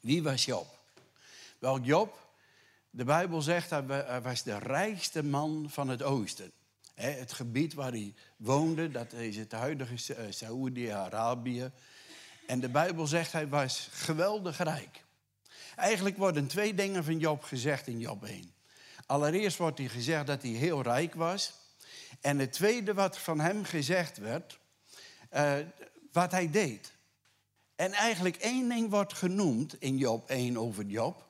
Wie 0.00 0.22
was 0.22 0.44
Job? 0.44 0.78
Wel, 1.58 1.80
Job, 1.80 2.28
de 2.90 3.04
Bijbel 3.04 3.42
zegt, 3.42 3.70
hij 3.70 4.20
was 4.22 4.42
de 4.42 4.58
rijkste 4.58 5.24
man 5.24 5.66
van 5.68 5.88
het 5.88 6.02
oosten. 6.02 6.52
Het 6.94 7.32
gebied 7.32 7.74
waar 7.74 7.90
hij 7.90 8.14
woonde, 8.36 8.90
dat 8.90 9.12
is 9.12 9.36
het 9.36 9.52
huidige 9.52 10.14
eh, 10.14 10.24
Saoedi-Arabië. 10.30 11.70
En 12.46 12.60
de 12.60 12.68
Bijbel 12.68 13.06
zegt, 13.06 13.32
hij 13.32 13.48
was 13.48 13.88
geweldig 13.92 14.58
rijk. 14.58 15.04
Eigenlijk 15.76 16.16
worden 16.16 16.46
twee 16.46 16.74
dingen 16.74 17.04
van 17.04 17.18
Job 17.18 17.42
gezegd 17.42 17.86
in 17.86 17.98
Job 17.98 18.24
1. 18.24 18.52
Allereerst 19.06 19.58
wordt 19.58 19.78
hij 19.78 19.88
gezegd 19.88 20.26
dat 20.26 20.42
hij 20.42 20.50
heel 20.50 20.82
rijk 20.82 21.14
was. 21.14 21.52
En 22.20 22.38
het 22.38 22.52
tweede 22.52 22.94
wat 22.94 23.18
van 23.18 23.40
hem 23.40 23.64
gezegd 23.64 24.18
werd, 24.18 24.58
uh, 25.32 25.54
wat 26.12 26.30
hij 26.30 26.50
deed. 26.50 26.92
En 27.76 27.92
eigenlijk 27.92 28.36
één 28.36 28.68
ding 28.68 28.90
wordt 28.90 29.12
genoemd 29.12 29.80
in 29.80 29.96
Job 29.96 30.28
1 30.28 30.56
over 30.56 30.84
Job. 30.84 31.26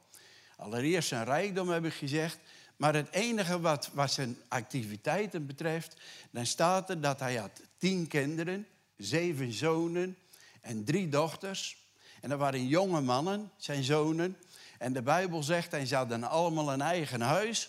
Allereerst 0.56 1.08
zijn 1.08 1.24
rijkdom 1.24 1.68
heb 1.68 1.84
ik 1.84 1.92
gezegd. 1.92 2.38
Maar 2.82 2.94
het 2.94 3.10
enige 3.10 3.60
wat, 3.60 3.90
wat 3.92 4.12
zijn 4.12 4.36
activiteiten 4.48 5.46
betreft, 5.46 5.96
dan 6.30 6.46
staat 6.46 6.90
er 6.90 7.00
dat 7.00 7.20
hij 7.20 7.36
had 7.36 7.60
tien 7.78 8.06
kinderen, 8.06 8.66
zeven 8.96 9.52
zonen 9.52 10.16
en 10.60 10.84
drie 10.84 11.08
dochters. 11.08 11.76
En 12.20 12.28
dat 12.28 12.38
waren 12.38 12.66
jonge 12.66 13.00
mannen, 13.00 13.50
zijn 13.56 13.84
zonen. 13.84 14.36
En 14.78 14.92
de 14.92 15.02
Bijbel 15.02 15.42
zegt, 15.42 15.70
hij 15.70 15.86
ze 15.86 15.96
hadden 15.96 16.24
allemaal 16.24 16.72
een 16.72 16.80
eigen 16.80 17.20
huis. 17.20 17.68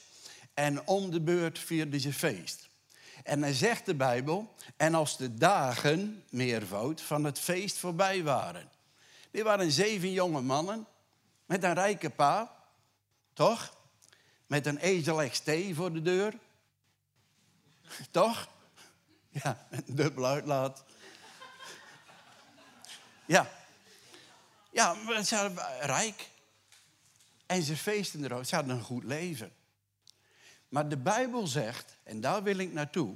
En 0.54 0.88
om 0.88 1.12
de 1.12 1.22
beurt 1.22 1.60
vierden 1.60 2.00
ze 2.00 2.14
feest. 2.14 2.70
En 3.24 3.42
dan 3.42 3.54
zegt 3.54 3.86
de 3.86 3.96
Bijbel, 3.96 4.56
en 4.78 4.96
als 4.96 5.18
de 5.18 5.34
dagen, 5.34 6.24
meervoud, 6.30 7.02
van 7.02 7.24
het 7.24 7.40
feest 7.40 7.78
voorbij 7.78 8.24
waren. 8.24 8.70
Die 9.32 9.44
waren 9.44 9.72
zeven 9.72 10.12
jonge 10.12 10.42
mannen 10.42 10.86
met 11.46 11.64
een 11.64 11.74
rijke 11.74 12.10
pa, 12.10 12.56
toch? 13.34 13.82
Met 14.48 14.66
een 14.66 14.78
ezel 14.78 15.30
XT 15.30 15.52
voor 15.74 15.94
de 15.94 16.02
deur. 16.02 16.34
Toch? 18.12 18.48
Ja, 19.30 19.68
een 19.70 19.96
dubbel 19.96 20.26
uitlaat. 20.26 20.84
Ja. 23.26 23.52
Ja, 24.72 24.94
maar 24.94 25.24
ze 25.24 25.36
waren 25.54 25.86
rijk. 25.86 26.30
En 27.46 27.64
ze 27.64 27.78
feesten 27.78 28.24
erover. 28.24 28.46
Ze 28.46 28.56
hadden 28.56 28.76
een 28.76 28.84
goed 28.84 29.04
leven. 29.04 29.54
Maar 30.70 30.90
de 30.90 30.98
Bijbel 30.98 31.48
zegt, 31.48 31.98
en 32.04 32.22
daar 32.22 32.44
wil 32.44 32.58
ik 32.58 32.74
naartoe. 32.74 33.16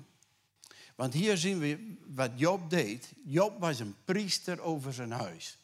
Want 0.96 1.13
hier 1.13 1.38
zien 1.38 1.60
we 1.60 1.96
wat 2.07 2.31
Job 2.36 2.69
deed. 2.69 3.12
Job 3.25 3.60
was 3.60 3.79
een 3.79 3.96
priester 4.05 4.62
over 4.62 4.93
zijn 4.93 5.12
huis. 5.12 5.57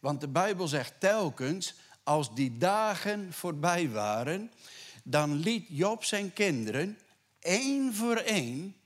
Want 0.00 0.20
de 0.20 0.28
Bijbel 0.28 0.68
zegt 0.68 0.92
telkens, 0.98 1.74
als 2.02 2.34
die 2.34 2.58
dagen 2.58 3.32
voorbij 3.32 3.90
waren, 3.90 4.52
dan 5.02 5.34
liet 5.34 5.66
Job 5.68 6.04
zijn 6.04 6.32
kinderen 6.32 6.98
één 7.42 7.94
voor 7.94 8.16
één, 8.16 8.76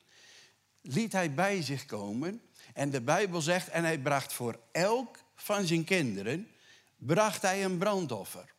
liet 0.81 1.13
hij 1.13 1.35
bij 1.35 1.63
zich 1.63 1.87
komen. 1.87 2.43
En 2.75 2.91
de 2.91 3.01
Bijbel 3.01 3.41
zegt, 3.41 3.69
en 3.69 3.85
hij 3.85 3.99
bracht 3.99 4.33
voor 4.33 4.61
elk 4.73 5.19
van 5.35 5.67
zijn 5.67 5.85
kinderen, 5.85 6.49
bracht 6.97 7.43
hij 7.43 7.65
een 7.65 7.79
brandoffer. 7.79 8.55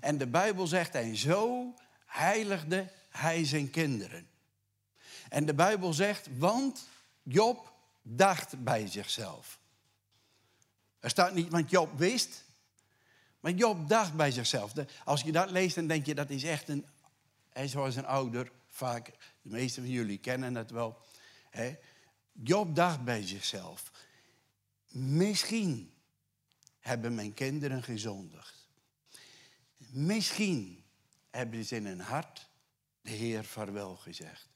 En 0.00 0.18
de 0.18 0.26
Bijbel 0.26 0.66
zegt, 0.66 0.94
en 0.94 1.16
zo 1.16 1.74
heiligde 2.06 2.90
hij 3.10 3.44
zijn 3.44 3.70
kinderen. 3.70 4.28
En 5.28 5.46
de 5.46 5.54
Bijbel 5.54 5.92
zegt, 5.92 6.28
want 6.38 6.88
Job 7.22 7.72
dacht 8.02 8.64
bij 8.64 8.86
zichzelf. 8.86 9.58
Er 11.00 11.10
staat 11.10 11.34
niet, 11.34 11.48
want 11.48 11.70
Job 11.70 11.98
wist, 11.98 12.43
maar 13.44 13.52
Job 13.52 13.88
dacht 13.88 14.14
bij 14.14 14.30
zichzelf. 14.30 14.72
Als 15.04 15.22
je 15.22 15.32
dat 15.32 15.50
leest, 15.50 15.74
dan 15.74 15.86
denk 15.86 16.06
je 16.06 16.14
dat 16.14 16.30
is 16.30 16.44
echt 16.44 16.68
een. 16.68 16.86
Hij 17.52 17.68
zoals 17.68 17.96
een 17.96 18.06
ouder, 18.06 18.52
vaak, 18.66 19.06
de 19.42 19.50
meeste 19.50 19.80
van 19.80 19.90
jullie 19.90 20.18
kennen 20.18 20.54
het 20.54 20.70
wel. 20.70 20.98
Hè? 21.50 21.74
Job 22.32 22.74
dacht 22.74 23.04
bij 23.04 23.26
zichzelf. 23.26 23.90
Misschien 24.90 25.94
hebben 26.80 27.14
mijn 27.14 27.34
kinderen 27.34 27.82
gezondigd. 27.82 28.68
Misschien 29.76 30.84
hebben 31.30 31.64
ze 31.64 31.76
in 31.76 31.86
hun 31.86 32.00
hart 32.00 32.48
de 33.00 33.10
Heer 33.10 33.44
vaarwel 33.44 33.96
gezegd. 33.96 34.48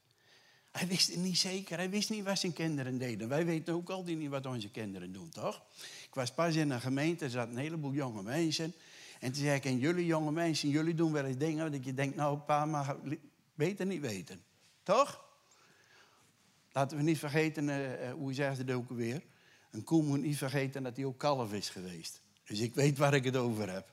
Hij 0.79 0.87
wist 0.87 1.07
het 1.07 1.17
niet 1.17 1.37
zeker. 1.37 1.77
Hij 1.77 1.89
wist 1.89 2.09
niet 2.09 2.23
wat 2.23 2.39
zijn 2.39 2.53
kinderen 2.53 2.97
deden. 2.97 3.27
Wij 3.27 3.45
weten 3.45 3.73
ook 3.73 3.89
al 3.89 4.03
niet 4.03 4.29
wat 4.29 4.45
onze 4.45 4.69
kinderen 4.69 5.11
doen, 5.11 5.29
toch? 5.29 5.63
Ik 6.07 6.13
was 6.13 6.33
pas 6.33 6.55
in 6.55 6.69
een 6.69 6.81
gemeente, 6.81 7.25
er 7.25 7.31
zaten 7.31 7.53
een 7.53 7.59
heleboel 7.59 7.93
jonge 7.93 8.23
mensen. 8.23 8.73
En 9.19 9.31
toen 9.31 9.43
zei 9.43 9.55
ik, 9.55 9.65
en 9.65 9.77
jullie 9.77 10.05
jonge 10.05 10.31
mensen, 10.31 10.69
jullie 10.69 10.95
doen 10.95 11.11
wel 11.11 11.25
eens 11.25 11.37
dingen 11.37 11.71
dat 11.71 11.85
je 11.85 11.93
denkt, 11.93 12.15
nou, 12.15 12.37
pa 12.37 12.65
mag 12.65 12.97
beter 13.53 13.85
niet 13.85 14.01
weten. 14.01 14.43
Toch? 14.83 15.25
Laten 16.71 16.97
we 16.97 17.03
niet 17.03 17.19
vergeten, 17.19 17.67
uh, 17.67 18.11
hoe 18.11 18.33
zegt 18.33 18.57
het 18.57 18.71
ook 18.71 18.89
weer? 18.89 19.23
Een 19.71 19.83
koe 19.83 20.03
moet 20.03 20.21
niet 20.21 20.37
vergeten 20.37 20.83
dat 20.83 20.95
hij 20.95 21.05
ook 21.05 21.17
kalf 21.17 21.53
is 21.53 21.69
geweest. 21.69 22.21
Dus 22.43 22.59
ik 22.59 22.75
weet 22.75 22.97
waar 22.97 23.13
ik 23.13 23.23
het 23.23 23.35
over 23.35 23.71
heb. 23.71 23.89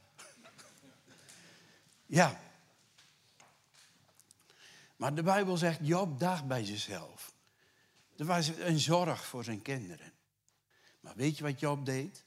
ja. 2.06 2.40
Maar 4.96 5.14
de 5.14 5.22
Bijbel 5.22 5.56
zegt, 5.56 5.78
Job 5.82 6.20
dacht 6.20 6.46
bij 6.46 6.64
zichzelf. 6.64 7.34
Er 8.16 8.24
was 8.24 8.48
een 8.58 8.78
zorg 8.78 9.26
voor 9.26 9.44
zijn 9.44 9.62
kinderen. 9.62 10.12
Maar 11.00 11.14
weet 11.16 11.38
je 11.38 11.44
wat 11.44 11.60
Job 11.60 11.86
deed? 11.86 12.24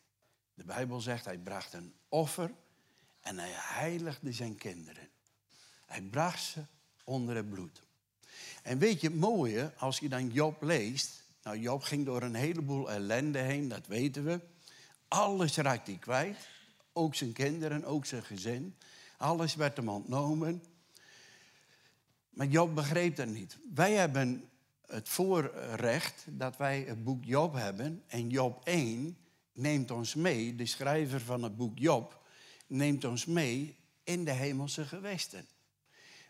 De 0.53 0.63
Bijbel 0.63 1.01
zegt, 1.01 1.25
hij 1.25 1.38
bracht 1.38 1.73
een 1.73 1.93
offer 2.09 2.51
en 3.21 3.38
hij 3.38 3.51
heiligde 3.53 4.33
zijn 4.33 4.55
kinderen. 4.55 5.09
Hij 5.85 6.01
bracht 6.01 6.43
ze 6.43 6.65
onder 7.03 7.35
het 7.35 7.49
bloed. 7.49 7.81
En 8.63 8.77
weet 8.77 9.01
je 9.01 9.07
het 9.07 9.19
mooie, 9.19 9.73
als 9.77 9.99
je 9.99 10.09
dan 10.09 10.29
Job 10.29 10.61
leest. 10.61 11.23
Nou, 11.43 11.59
Job 11.59 11.83
ging 11.83 12.05
door 12.05 12.21
een 12.21 12.35
heleboel 12.35 12.91
ellende 12.91 13.39
heen, 13.39 13.67
dat 13.67 13.88
weten 13.88 14.23
we. 14.23 14.39
Alles 15.07 15.55
raakte 15.57 15.91
hij 15.91 15.99
kwijt. 15.99 16.47
Ook 16.93 17.15
zijn 17.15 17.33
kinderen, 17.33 17.85
ook 17.85 18.05
zijn 18.05 18.23
gezin. 18.23 18.75
Alles 19.17 19.55
werd 19.55 19.77
hem 19.77 19.89
ontnomen. 19.89 20.63
Maar 22.29 22.48
Job 22.48 22.75
begreep 22.75 23.15
dat 23.15 23.27
niet. 23.27 23.57
Wij 23.74 23.93
hebben 23.93 24.50
het 24.86 25.09
voorrecht 25.09 26.25
dat 26.27 26.57
wij 26.57 26.81
het 26.81 27.03
boek 27.03 27.24
Job 27.24 27.53
hebben. 27.53 28.03
En 28.07 28.29
Job 28.29 28.62
1 28.63 29.17
neemt 29.53 29.91
ons 29.91 30.15
mee, 30.15 30.55
de 30.55 30.65
schrijver 30.65 31.21
van 31.21 31.43
het 31.43 31.57
boek 31.57 31.79
Job, 31.79 32.24
neemt 32.67 33.05
ons 33.05 33.25
mee 33.25 33.77
in 34.03 34.25
de 34.25 34.31
hemelse 34.31 34.86
gewesten. 34.86 35.48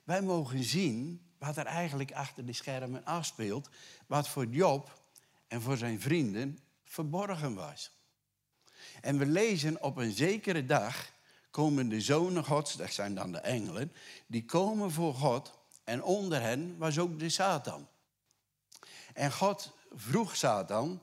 Wij 0.03 0.22
mogen 0.22 0.63
zien 0.63 1.22
wat 1.38 1.58
er 1.58 1.65
eigenlijk 1.65 2.12
achter 2.12 2.46
de 2.46 2.53
schermen 2.53 3.06
afspeelt, 3.06 3.70
wat 4.08 4.29
voor 4.29 4.46
Job 4.46 5.01
en 5.48 5.62
voor 5.62 5.77
zijn 5.77 6.01
vrienden 6.01 6.60
verborgen 6.84 7.53
was. 7.53 7.91
En 9.01 9.18
we 9.18 9.25
lezen 9.25 9.84
op 9.84 9.98
een 9.98 10.12
zekere 10.12 10.65
dag 10.65 11.12
komen 11.51 11.89
de 11.89 12.01
zonen 12.01 12.46
gods, 12.46 12.75
dat 12.75 12.91
zijn 12.91 13.15
dan 13.15 13.32
de 13.32 13.38
engelen, 13.38 13.91
die 14.27 14.46
komen 14.46 14.91
voor 14.91 15.13
God 15.13 15.59
en 15.89 16.03
onder 16.03 16.41
hen 16.41 16.77
was 16.77 17.00
ook 17.00 17.19
de 17.19 17.29
Satan. 17.29 17.88
En 19.13 19.31
God 19.31 19.74
vroeg 19.96 20.36
Satan, 20.36 21.01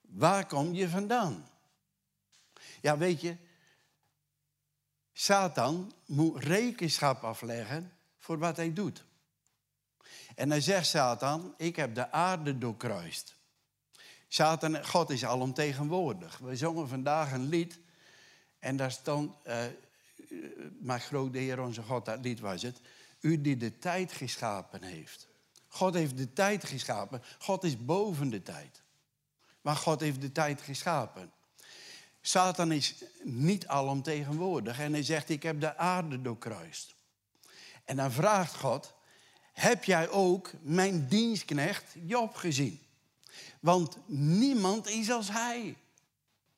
waar 0.00 0.46
kom 0.46 0.74
je 0.74 0.88
vandaan? 0.88 1.48
Ja, 2.80 2.98
weet 2.98 3.20
je, 3.20 3.36
Satan 5.12 5.92
moet 6.06 6.44
rekenschap 6.44 7.24
afleggen 7.24 7.92
voor 8.16 8.38
wat 8.38 8.56
hij 8.56 8.72
doet. 8.72 9.04
En 10.34 10.50
hij 10.50 10.60
zegt 10.60 10.86
Satan, 10.86 11.54
ik 11.56 11.76
heb 11.76 11.94
de 11.94 12.10
aarde 12.10 12.58
doorkruist. 12.58 13.36
Satan, 14.28 14.86
God 14.86 15.10
is 15.10 15.24
alomtegenwoordig. 15.24 16.38
We 16.38 16.56
zongen 16.56 16.88
vandaag 16.88 17.32
een 17.32 17.48
lied 17.48 17.78
en 18.58 18.76
daar 18.76 18.92
stond, 18.92 19.36
uh, 19.46 19.64
de 21.10 21.38
Heer 21.38 21.60
onze 21.60 21.82
God, 21.82 22.04
dat 22.04 22.24
lied 22.24 22.40
was 22.40 22.62
het. 22.62 22.80
U 23.20 23.40
die 23.40 23.56
de 23.56 23.78
tijd 23.78 24.12
geschapen 24.12 24.82
heeft. 24.82 25.28
God 25.68 25.94
heeft 25.94 26.16
de 26.16 26.32
tijd 26.32 26.64
geschapen. 26.64 27.22
God 27.38 27.64
is 27.64 27.84
boven 27.84 28.30
de 28.30 28.42
tijd. 28.42 28.82
Maar 29.60 29.76
God 29.76 30.00
heeft 30.00 30.20
de 30.20 30.32
tijd 30.32 30.62
geschapen. 30.62 31.32
Satan 32.20 32.72
is 32.72 32.94
niet 33.22 33.66
alomtegenwoordig 33.66 34.78
en 34.78 34.92
hij 34.92 35.02
zegt, 35.02 35.28
ik 35.28 35.42
heb 35.42 35.60
de 35.60 35.76
aarde 35.76 36.22
doorkruist. 36.22 36.94
En 37.84 37.96
dan 37.96 38.12
vraagt 38.12 38.54
God, 38.54 38.94
heb 39.52 39.84
jij 39.84 40.08
ook 40.08 40.50
mijn 40.60 41.08
dienstknecht 41.08 41.94
Job 42.06 42.34
gezien? 42.34 42.80
Want 43.60 43.98
niemand 44.06 44.88
is 44.88 45.10
als 45.10 45.30
hij. 45.30 45.76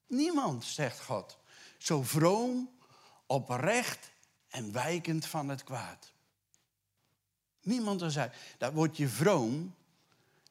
Niemand, 0.06 0.64
zegt 0.64 1.00
God. 1.00 1.38
Zo 1.78 2.02
vroom, 2.02 2.70
oprecht 3.26 4.10
en 4.48 4.72
wijkend 4.72 5.26
van 5.26 5.48
het 5.48 5.64
kwaad. 5.64 6.12
Niemand 7.62 8.02
als 8.02 8.14
hij. 8.14 8.30
Dat 8.58 8.72
woordje 8.72 9.08
vroom, 9.08 9.74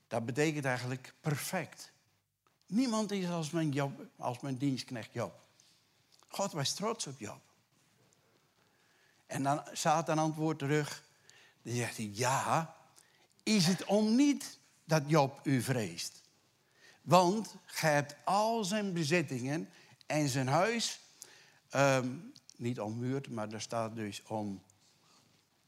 dat 0.07 0.25
betekent 0.25 0.65
eigenlijk 0.65 1.13
perfect. 1.21 1.91
Niemand 2.65 3.11
is 3.11 3.29
als 3.29 3.49
mijn, 3.49 3.95
als 4.17 4.39
mijn 4.39 4.57
dienstknecht 4.57 5.13
Job. 5.13 5.41
God 6.27 6.51
was 6.51 6.73
trots 6.73 7.07
op 7.07 7.19
Job. 7.19 7.41
En 9.25 9.43
dan 9.43 9.63
Satan 9.71 10.19
antwoordt 10.19 10.59
terug. 10.59 11.03
Dan 11.61 11.75
zegt 11.75 11.97
hij, 11.97 12.09
ja, 12.13 12.75
is 13.43 13.67
het 13.67 13.85
om 13.85 14.15
niet 14.15 14.59
dat 14.83 15.03
Job 15.05 15.39
u 15.43 15.61
vreest? 15.61 16.21
Want 17.01 17.55
gij 17.65 17.93
hebt 17.93 18.15
al 18.23 18.63
zijn 18.63 18.93
bezittingen 18.93 19.69
en 20.05 20.29
zijn 20.29 20.47
huis, 20.47 20.99
um, 21.75 22.33
niet 22.55 22.79
ommuurd, 22.79 23.29
maar 23.29 23.49
daar 23.49 23.61
staat 23.61 23.95
dus 23.95 24.23
om, 24.27 24.63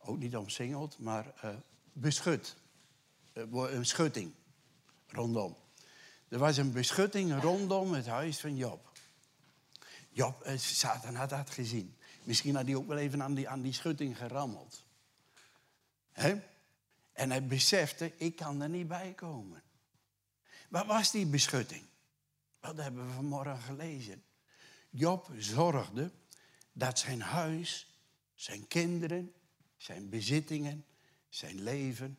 ook 0.05 0.17
niet 0.17 0.35
omsingeld, 0.35 0.99
maar 0.99 1.33
uh, 1.45 1.49
beschut. 1.93 2.55
Uh, 3.33 3.71
een 3.71 3.85
schutting 3.85 4.33
rondom. 5.07 5.55
Er 6.27 6.39
was 6.39 6.57
een 6.57 6.71
beschutting 6.71 7.41
rondom 7.41 7.93
het 7.93 8.07
huis 8.07 8.39
van 8.39 8.55
Job. 8.55 8.91
Job, 10.09 10.45
uh, 10.47 10.57
Satan 10.57 11.15
had 11.15 11.29
dat 11.29 11.49
gezien. 11.49 11.95
Misschien 12.23 12.55
had 12.55 12.65
hij 12.65 12.75
ook 12.75 12.87
wel 12.87 12.97
even 12.97 13.23
aan 13.23 13.33
die, 13.33 13.49
aan 13.49 13.61
die 13.61 13.73
schutting 13.73 14.17
gerammeld. 14.17 14.83
En 17.13 17.29
hij 17.29 17.45
besefte, 17.45 18.13
ik 18.17 18.35
kan 18.35 18.61
er 18.61 18.69
niet 18.69 18.87
bij 18.87 19.13
komen. 19.13 19.63
Wat 20.69 20.85
was 20.85 21.11
die 21.11 21.25
beschutting? 21.25 21.83
Wat 22.59 22.77
hebben 22.77 23.07
we 23.07 23.13
vanmorgen 23.13 23.61
gelezen. 23.61 24.23
Job 24.89 25.31
zorgde 25.37 26.11
dat 26.71 26.99
zijn 26.99 27.21
huis, 27.21 27.99
zijn 28.35 28.67
kinderen, 28.67 29.33
zijn 29.81 30.09
bezittingen, 30.09 30.85
zijn 31.29 31.61
leven, 31.61 32.17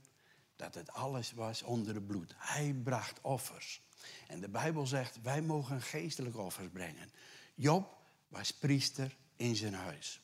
dat 0.56 0.74
het 0.74 0.92
alles 0.92 1.32
was 1.32 1.62
onder 1.62 1.94
het 1.94 2.06
bloed. 2.06 2.34
Hij 2.36 2.74
bracht 2.82 3.20
offers. 3.20 3.82
En 4.28 4.40
de 4.40 4.48
Bijbel 4.48 4.86
zegt, 4.86 5.22
wij 5.22 5.42
mogen 5.42 5.82
geestelijke 5.82 6.40
offers 6.40 6.68
brengen. 6.72 7.10
Job 7.54 7.96
was 8.28 8.50
priester 8.50 9.16
in 9.36 9.56
zijn 9.56 9.74
huis. 9.74 10.20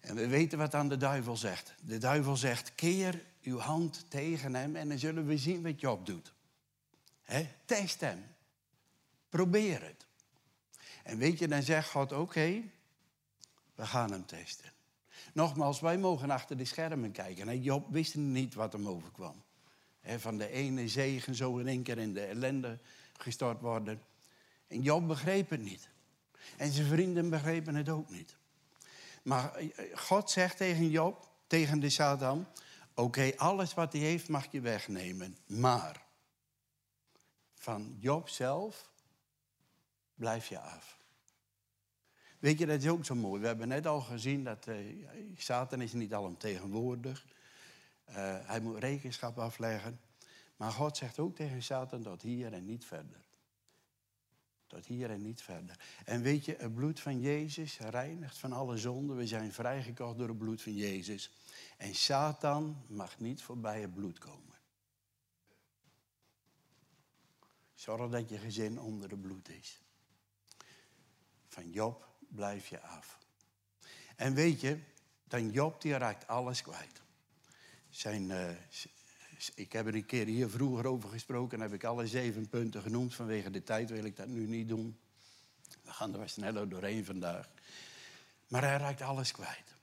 En 0.00 0.14
we 0.14 0.26
weten 0.26 0.58
wat 0.58 0.74
aan 0.74 0.88
de 0.88 0.96
duivel 0.96 1.36
zegt. 1.36 1.74
De 1.80 1.98
duivel 1.98 2.36
zegt, 2.36 2.74
keer 2.74 3.24
uw 3.42 3.58
hand 3.58 4.04
tegen 4.08 4.54
hem 4.54 4.76
en 4.76 4.88
dan 4.88 4.98
zullen 4.98 5.26
we 5.26 5.38
zien 5.38 5.62
wat 5.62 5.80
Job 5.80 6.06
doet. 6.06 6.32
Test 7.64 8.00
hem. 8.00 8.26
Probeer 9.28 9.82
het. 9.82 10.06
En 11.02 11.18
weet 11.18 11.38
je, 11.38 11.48
dan 11.48 11.62
zegt 11.62 11.90
God, 11.90 12.12
oké, 12.12 12.62
we 13.74 13.86
gaan 13.86 14.12
hem 14.12 14.26
testen. 14.26 14.71
Nogmaals, 15.32 15.80
wij 15.80 15.98
mogen 15.98 16.30
achter 16.30 16.56
de 16.56 16.64
schermen 16.64 17.12
kijken. 17.12 17.62
Job 17.62 17.86
wist 17.90 18.14
niet 18.14 18.54
wat 18.54 18.72
hem 18.72 18.88
overkwam. 18.88 19.42
van 20.02 20.38
de 20.38 20.48
ene 20.48 20.88
zegen 20.88 21.34
zo 21.34 21.58
in 21.58 21.68
één 21.68 21.82
keer 21.82 21.98
in 21.98 22.14
de 22.14 22.24
ellende 22.24 22.78
gestort 23.12 23.60
worden. 23.60 24.02
En 24.66 24.82
Job 24.82 25.06
begreep 25.06 25.50
het 25.50 25.62
niet. 25.62 25.88
En 26.56 26.72
zijn 26.72 26.86
vrienden 26.86 27.30
begrepen 27.30 27.74
het 27.74 27.88
ook 27.88 28.10
niet. 28.10 28.36
Maar 29.22 29.54
eh, 29.54 29.68
God 29.94 30.30
zegt 30.30 30.56
tegen 30.56 30.90
Job, 30.90 31.28
tegen 31.46 31.80
de 31.80 31.90
Satan... 31.90 32.46
oké, 32.94 33.32
alles 33.36 33.74
wat 33.74 33.92
hij 33.92 34.02
heeft 34.02 34.28
mag 34.28 34.46
je 34.50 34.60
wegnemen. 34.60 35.36
Maar 35.46 36.04
van 37.54 37.96
Job 37.98 38.28
zelf 38.28 38.90
blijf 40.14 40.48
je 40.48 40.58
af. 40.58 41.01
Weet 42.42 42.58
je, 42.58 42.66
dat 42.66 42.82
is 42.82 42.88
ook 42.88 43.04
zo 43.04 43.14
mooi. 43.14 43.40
We 43.40 43.46
hebben 43.46 43.68
net 43.68 43.86
al 43.86 44.00
gezien 44.00 44.44
dat 44.44 44.66
uh, 44.66 45.06
Satan 45.36 45.80
is 45.80 45.92
niet 45.92 46.14
alomtegenwoordig. 46.14 47.26
Uh, 48.08 48.14
hij 48.46 48.60
moet 48.60 48.78
rekenschap 48.78 49.38
afleggen. 49.38 50.00
Maar 50.56 50.70
God 50.70 50.96
zegt 50.96 51.18
ook 51.18 51.36
tegen 51.36 51.62
Satan 51.62 52.02
tot 52.02 52.22
hier 52.22 52.52
en 52.52 52.64
niet 52.64 52.84
verder. 52.84 53.24
Tot 54.66 54.86
hier 54.86 55.10
en 55.10 55.22
niet 55.22 55.42
verder. 55.42 55.78
En 56.04 56.22
weet 56.22 56.44
je, 56.44 56.56
het 56.58 56.74
bloed 56.74 57.00
van 57.00 57.20
Jezus 57.20 57.78
reinigt 57.78 58.38
van 58.38 58.52
alle 58.52 58.78
zonden. 58.78 59.16
We 59.16 59.26
zijn 59.26 59.52
vrijgekocht 59.52 60.18
door 60.18 60.28
het 60.28 60.38
bloed 60.38 60.62
van 60.62 60.74
Jezus. 60.74 61.30
En 61.76 61.94
Satan 61.94 62.82
mag 62.86 63.18
niet 63.18 63.42
voorbij 63.42 63.80
het 63.80 63.94
bloed 63.94 64.18
komen. 64.18 64.58
Zorg 67.74 68.10
dat 68.10 68.28
je 68.28 68.38
gezin 68.38 68.80
onder 68.80 69.10
het 69.10 69.20
bloed 69.20 69.48
is. 69.48 69.80
Van 71.48 71.70
Job 71.70 72.10
blijf 72.34 72.66
je 72.66 72.80
af. 72.80 73.18
En 74.16 74.34
weet 74.34 74.60
je, 74.60 74.78
dan 75.24 75.50
Job 75.50 75.80
die 75.80 75.96
raakt 75.96 76.26
alles 76.26 76.62
kwijt. 76.62 77.02
Zijn, 77.88 78.30
uh, 78.30 78.50
ik 79.54 79.72
heb 79.72 79.86
er 79.86 79.94
een 79.94 80.06
keer 80.06 80.26
hier 80.26 80.50
vroeger 80.50 80.86
over 80.86 81.08
gesproken. 81.08 81.58
En 81.58 81.62
heb 81.64 81.72
ik 81.72 81.84
alle 81.84 82.06
zeven 82.06 82.48
punten 82.48 82.82
genoemd. 82.82 83.14
Vanwege 83.14 83.50
de 83.50 83.62
tijd 83.62 83.90
wil 83.90 84.04
ik 84.04 84.16
dat 84.16 84.26
nu 84.26 84.46
niet 84.46 84.68
doen. 84.68 84.98
We 85.82 85.92
gaan 85.92 86.12
er 86.12 86.18
wat 86.18 86.30
sneller 86.30 86.68
doorheen 86.68 87.04
vandaag. 87.04 87.48
Maar 88.48 88.62
hij 88.62 88.76
raakt 88.76 89.00
alles 89.00 89.32
kwijt. 89.32 89.74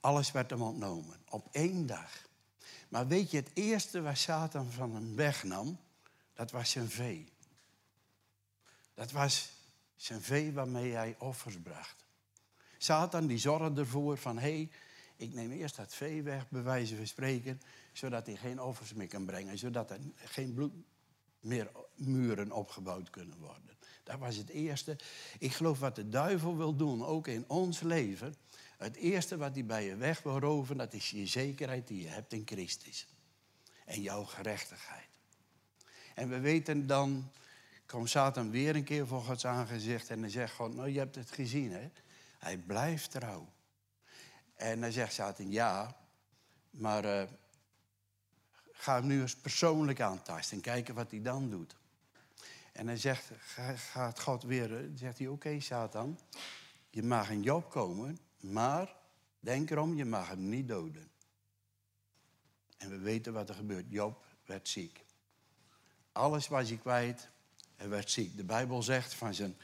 Alles 0.00 0.32
werd 0.32 0.50
hem 0.50 0.62
ontnomen. 0.62 1.22
Op 1.28 1.48
één 1.52 1.86
dag. 1.86 2.28
Maar 2.88 3.06
weet 3.06 3.30
je, 3.30 3.36
het 3.36 3.50
eerste 3.54 4.00
waar 4.00 4.16
Satan 4.16 4.70
van 4.70 4.94
hem 4.94 5.16
wegnam, 5.16 5.80
dat 6.34 6.50
was 6.50 6.70
zijn 6.70 6.90
vee. 6.90 7.32
Dat 8.94 9.10
was 9.10 9.52
zijn 10.02 10.22
vee 10.22 10.52
waarmee 10.52 10.92
hij 10.92 11.16
offers 11.18 11.60
bracht. 11.62 12.04
Satan 12.78 13.26
die 13.26 13.38
zorgde 13.38 13.80
ervoor 13.80 14.18
van, 14.18 14.38
hé, 14.38 14.40
hey, 14.40 14.70
ik 15.16 15.32
neem 15.32 15.50
eerst 15.50 15.76
dat 15.76 15.94
vee 15.94 16.22
weg, 16.22 16.48
bij 16.48 16.62
wijze 16.62 16.96
van 16.96 17.06
spreken, 17.06 17.60
zodat 17.92 18.26
hij 18.26 18.36
geen 18.36 18.60
offers 18.60 18.94
meer 18.94 19.08
kan 19.08 19.24
brengen, 19.24 19.58
zodat 19.58 19.90
er 19.90 19.98
geen 20.14 20.54
bloed 20.54 20.72
meer 21.40 21.70
muren 21.94 22.52
opgebouwd 22.52 23.10
kunnen 23.10 23.38
worden. 23.38 23.76
Dat 24.02 24.18
was 24.18 24.36
het 24.36 24.48
eerste. 24.48 24.98
Ik 25.38 25.52
geloof 25.52 25.78
wat 25.78 25.94
de 25.94 26.08
duivel 26.08 26.56
wil 26.56 26.76
doen, 26.76 27.04
ook 27.04 27.26
in 27.26 27.44
ons 27.48 27.80
leven. 27.80 28.34
Het 28.78 28.96
eerste 28.96 29.36
wat 29.36 29.54
hij 29.54 29.64
bij 29.64 29.84
je 29.84 29.96
weg 29.96 30.22
wil 30.22 30.38
roven, 30.38 30.76
dat 30.76 30.92
is 30.92 31.10
je 31.10 31.26
zekerheid 31.26 31.88
die 31.88 32.02
je 32.02 32.08
hebt 32.08 32.32
in 32.32 32.42
Christus. 32.44 33.06
En 33.84 34.02
jouw 34.02 34.24
gerechtigheid. 34.24 35.08
En 36.14 36.28
we 36.28 36.38
weten 36.40 36.86
dan, 36.86 37.30
komt 37.90 38.10
Satan 38.10 38.50
weer 38.50 38.76
een 38.76 38.84
keer 38.84 39.06
voor 39.06 39.22
Gods 39.22 39.46
aangezicht 39.46 40.10
en 40.10 40.20
dan 40.20 40.30
zegt 40.30 40.54
God, 40.54 40.74
nou 40.74 40.88
je 40.88 40.98
hebt 40.98 41.14
het 41.14 41.30
gezien 41.30 41.72
hè. 41.72 41.90
Hij 42.38 42.58
blijft 42.58 43.10
trouw. 43.10 43.52
En 44.54 44.80
dan 44.80 44.92
zegt 44.92 45.12
Satan, 45.12 45.50
ja, 45.50 45.96
maar 46.70 47.04
uh, 47.04 47.22
ga 48.72 48.94
hem 48.94 49.06
nu 49.06 49.20
eens 49.20 49.36
persoonlijk 49.36 50.00
aantasten 50.00 50.56
en 50.56 50.62
kijken 50.62 50.94
wat 50.94 51.10
hij 51.10 51.22
dan 51.22 51.50
doet. 51.50 51.76
En 52.72 52.86
dan 52.86 52.96
zegt, 52.96 53.30
gaat 53.76 54.20
God 54.20 54.42
weer, 54.42 54.90
zegt 54.94 55.18
hij, 55.18 55.26
oké 55.26 55.60
Satan, 55.60 56.18
je 56.90 57.02
mag 57.02 57.30
in 57.30 57.42
Job 57.42 57.70
komen, 57.70 58.18
maar 58.40 58.96
denk 59.40 59.70
erom, 59.70 59.94
je 59.94 60.04
mag 60.04 60.28
hem 60.28 60.48
niet 60.48 60.68
doden. 60.68 61.10
En 62.76 62.90
we 62.90 62.98
weten 62.98 63.32
wat 63.32 63.48
er 63.48 63.54
gebeurt. 63.54 63.86
Job 63.88 64.24
werd 64.44 64.68
ziek. 64.68 65.04
Alles 66.12 66.48
was 66.48 66.68
hij 66.68 66.78
kwijt. 66.78 67.30
Hij 67.80 67.88
werd 67.88 68.10
ziek. 68.10 68.36
De 68.36 68.44
Bijbel 68.44 68.82
zegt 68.82 69.14
van 69.14 69.34
zijn 69.34 69.56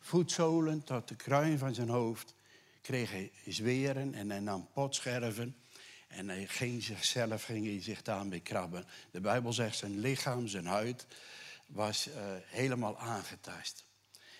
voetzolen 0.00 0.84
tot 0.84 1.08
de 1.08 1.16
kruin 1.16 1.58
van 1.58 1.74
zijn 1.74 1.88
hoofd 1.88 2.34
kreeg 2.80 3.10
hij 3.10 3.32
zweren 3.46 4.14
en 4.14 4.30
hij 4.30 4.40
nam 4.40 4.68
potscherven. 4.72 5.56
En 6.08 6.28
hij 6.28 6.46
ging 6.46 6.82
zichzelf, 6.82 7.44
ging 7.44 7.82
zich 7.82 8.02
daarmee 8.02 8.40
krabben. 8.40 8.86
De 9.10 9.20
Bijbel 9.20 9.52
zegt 9.52 9.76
zijn 9.76 9.98
lichaam, 9.98 10.46
zijn 10.46 10.66
huid 10.66 11.06
was 11.66 12.08
uh, 12.08 12.14
helemaal 12.44 12.98
aangetast. 12.98 13.84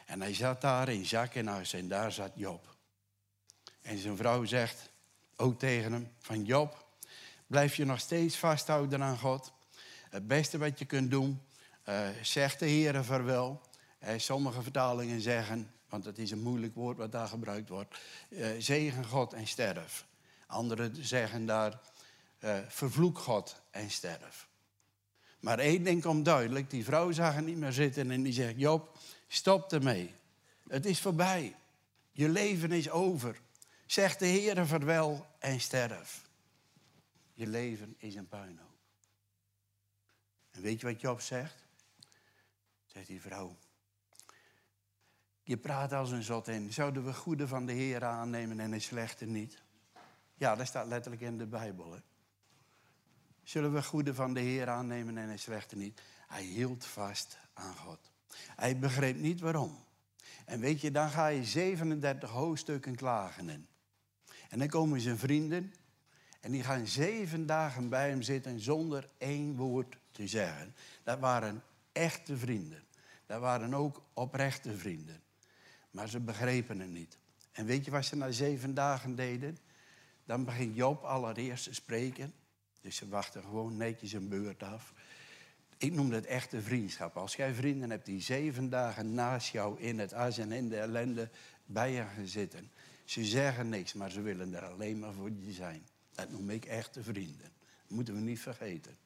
En 0.07 0.21
hij 0.21 0.35
zat 0.35 0.61
daar 0.61 0.89
in 0.89 1.07
zak 1.07 1.35
en 1.35 1.47
huis 1.47 1.73
en 1.73 1.89
daar 1.89 2.13
zat 2.13 2.33
Job. 2.35 2.77
En 3.81 3.99
zijn 3.99 4.17
vrouw 4.17 4.45
zegt 4.45 4.91
ook 5.37 5.59
tegen 5.59 5.93
hem 5.93 6.09
van 6.19 6.45
Job, 6.45 6.87
blijf 7.47 7.77
je 7.77 7.85
nog 7.85 8.01
steeds 8.01 8.37
vasthouden 8.37 9.03
aan 9.03 9.19
God. 9.19 9.53
Het 10.11 10.27
beste 10.27 10.59
wat 10.59 10.79
je 10.79 10.85
kunt 10.85 11.11
doen, 11.11 11.43
zeg 12.23 12.57
de 12.57 12.67
Heer 12.67 13.05
vaarwel. 13.05 13.61
Uh, 14.03 14.11
sommige 14.17 14.63
vertalingen 14.63 15.21
zeggen, 15.21 15.71
want 15.89 16.05
het 16.05 16.19
is 16.19 16.31
een 16.31 16.43
moeilijk 16.43 16.75
woord 16.75 16.97
wat 16.97 17.13
daar 17.13 17.29
gebruikt 17.29 17.69
wordt, 17.69 17.99
uh, 18.29 18.47
zegen 18.59 19.05
God 19.05 19.33
en 19.33 19.47
sterf. 19.47 20.07
Anderen 20.47 21.05
zeggen 21.05 21.47
daar, 21.47 21.81
vervloek 22.69 23.19
God 23.19 23.63
en 23.71 23.91
sterf. 23.91 24.49
Maar 25.41 25.59
één 25.59 25.83
ding 25.83 26.03
komt 26.03 26.25
duidelijk, 26.25 26.71
die 26.71 26.85
vrouw 26.85 27.13
zag 27.13 27.37
er 27.37 27.43
niet 27.43 27.57
meer 27.57 27.73
zitten 27.73 28.11
en 28.11 28.23
die 28.23 28.33
zegt, 28.33 28.55
Job, 28.57 28.99
stop 29.29 29.73
ermee. 29.73 30.15
Het 30.69 30.87
is 30.87 31.01
voorbij. 31.01 31.57
Je 32.13 32.29
leven 32.29 32.73
is 32.73 32.91
over. 32.91 33.41
Zeg 33.87 34.17
de 34.17 34.27
Heer 34.27 34.67
verwel 34.67 35.27
en 35.39 35.61
sterf. 35.61 36.29
Je 37.33 37.47
leven 37.47 37.95
is 37.99 38.15
een 38.15 38.29
puinhoop. 38.29 38.77
En 40.51 40.63
weet 40.63 40.81
je 40.81 40.87
wat 40.87 41.01
Job 41.01 41.21
zegt? 41.21 41.64
Zegt 42.95 43.07
die 43.07 43.21
vrouw. 43.21 43.57
Je 45.43 45.57
praat 45.57 45.93
als 45.93 46.11
een 46.11 46.23
zot 46.23 46.49
in. 46.49 46.73
Zouden 46.73 47.05
we 47.05 47.15
goede 47.15 47.49
van 47.49 47.67
de 47.67 47.73
Heer 47.73 48.05
aannemen 48.05 48.61
en 48.61 48.73
een 48.73 48.81
slechte 48.81 49.25
niet? 49.25 49.63
Ja, 50.35 50.55
dat 50.57 50.67
staat 50.67 50.87
letterlijk 50.87 51.23
in 51.23 51.39
de 51.39 51.47
Bijbel. 51.47 51.93
Hè? 51.93 51.99
Zullen 53.43 53.73
we 53.73 53.83
goede 53.83 54.15
van 54.15 54.35
de 54.35 54.41
Heer 54.41 54.69
aannemen 54.69 55.19
en 55.19 55.29
een 55.29 55.39
slechte 55.39 55.77
niet? 55.77 56.03
Hij 56.27 56.43
hield 56.43 56.85
vast 56.85 57.39
aan 57.53 57.75
God. 57.77 58.11
Hij 58.37 58.79
begreep 58.79 59.17
niet 59.17 59.41
waarom. 59.41 59.85
En 60.45 60.61
weet 60.61 60.81
je, 60.81 60.91
dan 60.91 61.11
ga 61.11 61.27
je 61.27 61.45
37 61.45 62.31
hoofdstukken 62.31 62.95
klagen 62.95 63.49
in. 63.49 63.67
En 64.49 64.59
dan 64.59 64.69
komen 64.69 65.01
zijn 65.01 65.19
vrienden 65.19 65.75
en 66.41 66.53
die 66.53 66.63
gaan 66.63 66.87
zeven 66.87 67.47
dagen 67.47 67.89
bij 67.89 68.09
hem 68.09 68.23
zitten 68.23 68.61
zonder 68.61 69.09
één 69.19 69.57
woord 69.57 69.97
te 70.11 70.27
zeggen. 70.27 70.75
Dat 71.03 71.19
waren 71.19 71.63
echte 71.95 72.37
vrienden. 72.37 72.83
Dat 73.27 73.41
waren 73.41 73.75
ook 73.75 74.03
oprechte 74.13 74.77
vrienden. 74.77 75.23
Maar 75.91 76.09
ze 76.09 76.21
begrepen 76.21 76.81
het 76.81 76.91
niet. 76.91 77.19
En 77.53 77.67
weet 77.67 77.85
je 77.85 77.91
wat 77.91 78.05
ze 78.05 78.17
na 78.17 78.31
zeven 78.31 78.75
dagen 78.75 79.15
deden? 79.15 79.59
Dan 80.25 80.45
begint 80.45 80.77
Job 80.77 81.03
allereerst 81.03 81.65
te 81.65 81.75
spreken. 81.75 82.35
Dus 82.81 82.97
ze 82.97 83.09
wachten 83.09 83.43
gewoon 83.43 83.77
netjes 83.77 84.13
een 84.13 84.29
beurt 84.29 84.63
af. 84.63 84.93
Ik 85.79 85.93
noem 85.93 86.11
dat 86.11 86.25
echte 86.25 86.63
vriendschap. 86.63 87.17
Als 87.17 87.37
jij 87.37 87.55
vrienden 87.55 87.91
hebt 87.91 88.07
die 88.07 88.21
zeven 88.21 88.69
dagen 88.69 89.15
naast 89.15 89.53
jou 89.53 89.81
in 89.81 89.99
het 89.99 90.13
as 90.13 90.39
en 90.39 90.53
in 90.53 90.69
de 90.69 90.79
ellende 90.79 91.31
bij 91.67 91.93
je 91.93 92.05
gaan 92.17 92.27
zitten. 92.27 92.71
Ze 93.05 93.25
zeggen 93.25 93.69
niks, 93.69 93.93
maar 93.93 94.11
ze 94.11 94.21
willen 94.21 94.55
er 94.55 94.65
alleen 94.65 94.99
maar 94.99 95.13
voor 95.13 95.31
je 95.31 95.53
zijn. 95.53 95.87
Dat 96.15 96.31
noem 96.31 96.51
ik 96.51 96.65
echte 96.65 97.03
vrienden. 97.03 97.51
Dat 97.87 97.97
moeten 97.97 98.15
we 98.15 98.21
niet 98.21 98.41
vergeten. 98.41 98.97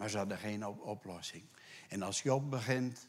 Maar 0.00 0.10
ze 0.10 0.16
hadden 0.16 0.38
geen 0.38 0.66
oplossing. 0.66 1.44
En 1.88 2.02
als 2.02 2.22
Job 2.22 2.50
begint, 2.50 3.06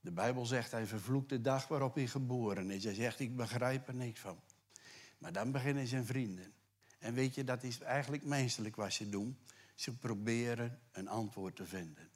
de 0.00 0.10
Bijbel 0.10 0.46
zegt 0.46 0.70
hij 0.70 0.86
vervloekt 0.86 1.28
de 1.28 1.40
dag 1.40 1.68
waarop 1.68 1.94
hij 1.94 2.06
geboren 2.06 2.70
is. 2.70 2.84
Hij 2.84 2.94
zegt 2.94 3.20
ik 3.20 3.36
begrijp 3.36 3.88
er 3.88 3.94
niks 3.94 4.20
van. 4.20 4.40
Maar 5.18 5.32
dan 5.32 5.52
beginnen 5.52 5.86
zijn 5.86 6.06
vrienden. 6.06 6.52
En 6.98 7.14
weet 7.14 7.34
je, 7.34 7.44
dat 7.44 7.62
is 7.62 7.80
eigenlijk 7.80 8.24
menselijk 8.24 8.76
wat 8.76 8.92
ze 8.92 9.08
doen. 9.08 9.38
Ze 9.74 9.96
proberen 9.96 10.80
een 10.92 11.08
antwoord 11.08 11.56
te 11.56 11.66
vinden. 11.66 12.08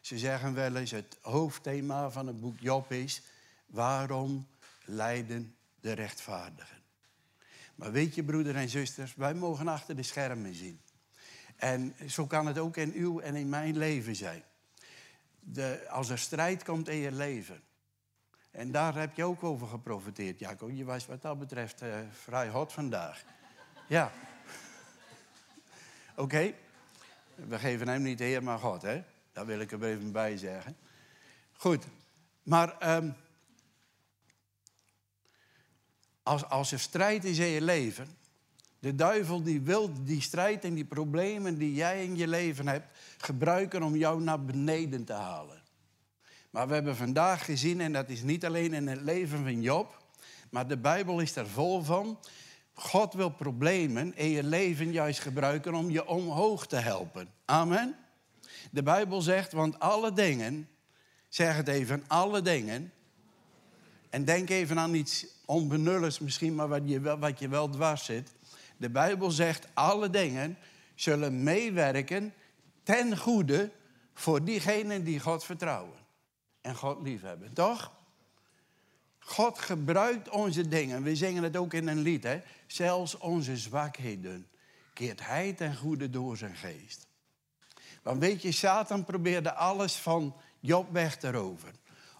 Ze 0.00 0.18
zeggen 0.18 0.54
wel 0.54 0.76
eens, 0.76 0.90
het 0.90 1.18
hoofdthema 1.20 2.10
van 2.10 2.26
het 2.26 2.40
boek 2.40 2.58
Job 2.58 2.92
is... 2.92 3.22
waarom 3.66 4.46
lijden 4.84 5.56
de 5.80 5.92
rechtvaardigen? 5.92 6.82
Maar 7.74 7.92
weet 7.92 8.14
je, 8.14 8.24
broeder 8.24 8.56
en 8.56 8.68
zusters, 8.68 9.14
wij 9.14 9.34
mogen 9.34 9.68
achter 9.68 9.96
de 9.96 10.02
schermen 10.02 10.54
zien. 10.54 10.80
En 11.56 11.94
zo 12.08 12.26
kan 12.26 12.46
het 12.46 12.58
ook 12.58 12.76
in 12.76 12.92
uw 12.92 13.20
en 13.20 13.34
in 13.34 13.48
mijn 13.48 13.76
leven 13.76 14.16
zijn. 14.16 14.42
De, 15.40 15.86
als 15.88 16.08
er 16.08 16.18
strijd 16.18 16.62
komt 16.62 16.88
in 16.88 16.96
je 16.96 17.12
leven. 17.12 17.62
En 18.50 18.70
daar 18.70 18.94
heb 18.94 19.16
je 19.16 19.24
ook 19.24 19.42
over 19.42 19.66
geprofiteerd, 19.66 20.38
Jacob. 20.38 20.70
Je 20.70 20.84
was 20.84 21.06
wat 21.06 21.22
dat 21.22 21.38
betreft 21.38 21.82
uh, 21.82 21.96
vrij 22.10 22.48
hot 22.48 22.72
vandaag. 22.72 23.24
Ja. 23.88 24.12
Oké. 26.16 26.54
We 27.34 27.58
geven 27.58 27.88
hem 27.88 28.02
niet 28.02 28.18
de 28.18 28.24
Heer, 28.24 28.42
maar 28.42 28.58
God, 28.58 28.82
hè? 28.82 29.02
Daar 29.32 29.46
wil 29.46 29.60
ik 29.60 29.72
er 29.72 29.84
even 29.84 30.12
bij 30.12 30.36
zeggen. 30.36 30.76
Goed. 31.52 31.86
Maar 32.42 32.96
um, 32.96 33.14
als, 36.22 36.44
als 36.44 36.72
er 36.72 36.80
strijd 36.80 37.24
is 37.24 37.38
in 37.38 37.46
je 37.46 37.62
leven, 37.62 38.16
de 38.84 38.94
duivel 38.94 39.42
die 39.42 39.60
wil 39.60 39.90
die 40.02 40.20
strijd 40.20 40.64
en 40.64 40.74
die 40.74 40.84
problemen 40.84 41.58
die 41.58 41.74
jij 41.74 42.04
in 42.04 42.16
je 42.16 42.28
leven 42.28 42.68
hebt 42.68 42.98
gebruiken 43.18 43.82
om 43.82 43.96
jou 43.96 44.22
naar 44.22 44.44
beneden 44.44 45.04
te 45.04 45.12
halen. 45.12 45.62
Maar 46.50 46.68
we 46.68 46.74
hebben 46.74 46.96
vandaag 46.96 47.44
gezien, 47.44 47.80
en 47.80 47.92
dat 47.92 48.08
is 48.08 48.22
niet 48.22 48.44
alleen 48.44 48.72
in 48.72 48.86
het 48.86 49.00
leven 49.00 49.42
van 49.42 49.62
Job, 49.62 50.04
maar 50.50 50.68
de 50.68 50.76
Bijbel 50.76 51.20
is 51.20 51.36
er 51.36 51.46
vol 51.46 51.82
van. 51.82 52.18
God 52.74 53.14
wil 53.14 53.30
problemen 53.30 54.16
in 54.16 54.28
je 54.28 54.42
leven 54.42 54.92
juist 54.92 55.20
gebruiken 55.20 55.74
om 55.74 55.90
je 55.90 56.06
omhoog 56.06 56.66
te 56.66 56.76
helpen. 56.76 57.28
Amen. 57.44 57.96
De 58.70 58.82
Bijbel 58.82 59.20
zegt, 59.20 59.52
want 59.52 59.78
alle 59.78 60.12
dingen, 60.12 60.68
zeg 61.28 61.56
het 61.56 61.68
even, 61.68 62.04
alle 62.06 62.42
dingen. 62.42 62.92
En 64.10 64.24
denk 64.24 64.50
even 64.50 64.78
aan 64.78 64.94
iets 64.94 65.26
onbenulligs 65.44 66.18
misschien, 66.18 66.54
maar 66.54 66.68
wat 66.68 66.82
je 66.84 67.00
wel, 67.00 67.18
wat 67.18 67.38
je 67.38 67.48
wel 67.48 67.68
dwars 67.68 68.04
zit. 68.04 68.32
De 68.84 68.90
Bijbel 68.90 69.30
zegt, 69.30 69.66
alle 69.74 70.10
dingen 70.10 70.58
zullen 70.94 71.42
meewerken 71.42 72.34
ten 72.82 73.18
goede 73.18 73.70
voor 74.14 74.44
diegenen 74.44 75.04
die 75.04 75.20
God 75.20 75.44
vertrouwen 75.44 75.98
en 76.60 76.74
God 76.74 77.02
liefhebben. 77.02 77.52
Toch? 77.52 77.92
God 79.18 79.58
gebruikt 79.58 80.28
onze 80.28 80.68
dingen. 80.68 81.02
We 81.02 81.16
zingen 81.16 81.42
het 81.42 81.56
ook 81.56 81.72
in 81.72 81.88
een 81.88 81.98
lied. 81.98 82.22
Hè? 82.22 82.42
Zelfs 82.66 83.18
onze 83.18 83.56
zwakheden 83.56 84.46
keert 84.94 85.26
hij 85.26 85.52
ten 85.52 85.76
goede 85.76 86.10
door 86.10 86.36
zijn 86.36 86.56
geest. 86.56 87.06
Want 88.02 88.20
weet 88.20 88.42
je, 88.42 88.52
Satan 88.52 89.04
probeerde 89.04 89.54
alles 89.54 89.96
van 89.96 90.36
Job 90.60 90.92
weg 90.92 91.16
te 91.16 91.30
roven. 91.30 91.74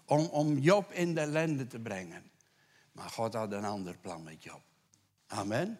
Om, 0.05 0.25
om 0.25 0.57
Job 0.57 0.91
in 0.91 1.13
de 1.13 1.21
ellende 1.21 1.67
te 1.67 1.79
brengen. 1.79 2.31
Maar 2.91 3.09
God 3.09 3.33
had 3.33 3.51
een 3.51 3.65
ander 3.65 3.97
plan 3.97 4.23
met 4.23 4.43
Job. 4.43 4.61
Amen. 5.27 5.79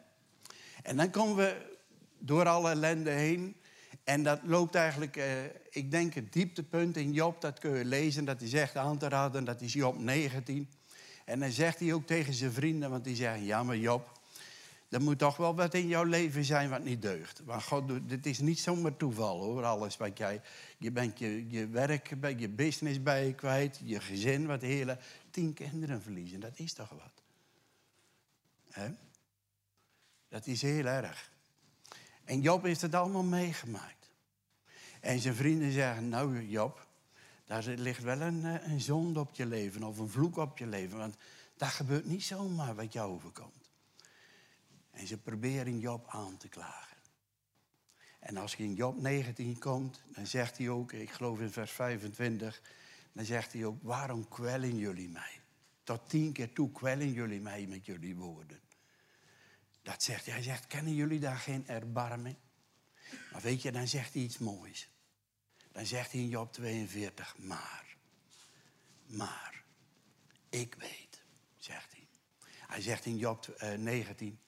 En 0.86 0.98
dan 0.98 1.10
komen 1.10 1.36
we 1.36 1.78
door 2.19 2.48
alle 2.48 2.69
ellende 2.69 3.10
heen. 3.10 3.56
En 4.04 4.24
dat 4.24 4.39
loopt 4.43 4.76
eigenlijk, 4.76 5.17
eh, 5.17 5.43
ik 5.69 5.91
denk 5.91 6.13
het 6.13 6.34
dieptepunt 6.34 6.98
in 6.98 7.13
Job, 7.13 7.41
dat 7.41 7.60
kun 7.60 7.78
je 7.78 7.86
lezen, 7.86 8.26
dat 8.26 8.39
hij 8.39 8.50
zegt 8.50 8.76
aan 8.76 8.98
te 8.98 9.08
raden, 9.08 9.43
dat 9.43 9.62
is 9.62 9.74
Job 9.74 10.00
19. 10.00 10.69
En 11.26 11.39
dan 11.39 11.52
zegt 11.52 11.80
hij 11.80 11.93
ook 11.93 12.06
tegen 12.06 12.34
zijn 12.34 12.52
vrienden, 12.52 12.89
want 12.89 13.04
die 13.04 13.15
zeggen, 13.15 13.45
ja 13.45 13.63
maar 13.63 13.78
Job, 13.78 14.19
er 14.89 15.02
moet 15.02 15.19
toch 15.19 15.38
wel 15.38 15.56
wat 15.56 15.74
in 15.74 15.88
jouw 15.88 16.04
leven 16.04 16.43
zijn 16.43 16.69
wat 16.69 16.84
niet 16.84 17.02
deugt. 17.02 17.41
Want 17.45 17.63
God 17.63 18.10
dit 18.10 18.26
is 18.26 18.39
niet 18.39 18.60
zomaar 18.60 18.98
toeval 18.98 19.43
hoor, 19.43 19.63
alles 19.63 19.98
wat 19.98 20.17
jij... 20.17 20.41
Je 20.78 20.91
bent 20.91 21.19
je, 21.19 21.50
je 21.50 21.67
werk, 21.67 22.15
je 22.38 22.50
business 22.50 23.04
bij 23.04 23.26
je 23.26 23.34
kwijt, 23.34 23.80
je 23.84 24.00
gezin, 24.00 24.45
wat 24.45 24.62
hele... 24.62 24.98
Tien 25.32 25.54
kinderen 25.54 26.02
verliezen, 26.02 26.39
dat 26.39 26.52
is 26.56 26.74
toch 26.74 26.89
wat? 26.89 27.21
He? 28.71 28.88
Dat 30.30 30.48
is 30.48 30.62
heel 30.62 30.86
erg. 30.86 31.32
En 32.24 32.42
Job 32.42 32.64
heeft 32.64 32.82
het 32.82 32.96
allemaal 32.96 33.24
meegemaakt. 33.24 34.12
En 35.02 35.20
zijn 35.20 35.36
vrienden 35.36 35.72
zeggen, 35.72 36.10
nou 36.10 36.46
Job, 36.46 36.88
daar 37.46 37.64
ligt 37.64 38.04
wel 38.04 38.22
een, 38.22 38.46
eh, 38.46 38.68
een 38.68 38.82
zonde 38.82 39.20
op 39.20 39.36
je 39.36 39.46
leven 39.46 39.84
of 39.84 39.98
een 39.98 40.10
vloek 40.10 40.38
op 40.38 40.58
je 40.58 40.68
leven. 40.68 40.98
Want 40.98 41.16
dat 41.58 41.70
gebeurt 41.70 42.06
niet 42.06 42.24
zomaar 42.24 42.76
wat 42.76 42.94
jou 42.94 43.12
overkomt. 43.12 43.72
En 44.92 45.08
ze 45.08 45.18
proberen 45.18 45.80
Job 45.80 46.08
aan 46.08 46.38
te 46.38 46.48
klagen. 46.48 46.98
En 48.20 48.38
als 48.38 48.56
je 48.56 48.64
in 48.64 48.74
Job 48.74 49.02
19 49.02 49.60
komt, 49.60 50.04
dan 50.08 50.28
zegt 50.28 50.58
hij 50.58 50.70
ook, 50.70 50.92
ik 50.92 51.12
geloof 51.12 51.40
in 51.40 51.52
vers 51.52 51.72
25, 51.72 52.62
dan 53.12 53.26
zegt 53.26 53.54
hij 53.54 53.66
ook, 53.66 53.78
waarom 53.82 54.28
kwellen 54.28 54.78
jullie 54.78 55.10
mij? 55.10 55.42
Tot 55.84 56.10
tien 56.10 56.32
keer 56.32 56.54
toe 56.54 56.72
kwellen 56.72 57.12
jullie 57.12 57.42
mij 57.42 57.66
met 57.68 57.86
jullie 57.86 58.16
woorden. 58.16 58.60
Dat 59.86 60.04
zegt 60.04 60.26
hij. 60.26 60.41
Zegt, 60.41 60.67
kennen 60.67 60.93
jullie 60.93 61.19
daar 61.19 61.38
geen 61.38 61.67
erbarmen? 61.67 62.38
Maar 63.32 63.41
weet 63.41 63.62
je, 63.62 63.71
dan 63.71 63.88
zegt 63.88 64.13
hij 64.13 64.21
iets 64.21 64.38
moois. 64.38 64.89
Dan 65.71 65.86
zegt 65.86 66.12
hij 66.12 66.21
in 66.21 66.30
Job 66.30 66.54
42, 66.54 67.38
maar, 67.38 67.98
maar, 69.06 69.63
ik 70.50 70.76
weet, 70.76 71.24
zegt 71.58 71.91
hij. 71.91 72.08
Hij 72.67 72.82
zegt 72.82 73.06
in 73.06 73.17
Job 73.17 73.62
19, 73.78 74.39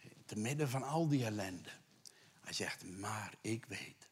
eh, 0.00 0.10
te 0.24 0.38
midden 0.38 0.68
van 0.68 0.82
al 0.82 1.08
die 1.08 1.24
ellende. 1.24 1.70
Hij 2.40 2.52
zegt, 2.52 2.84
maar 2.84 3.34
ik 3.40 3.66
weet, 3.66 4.08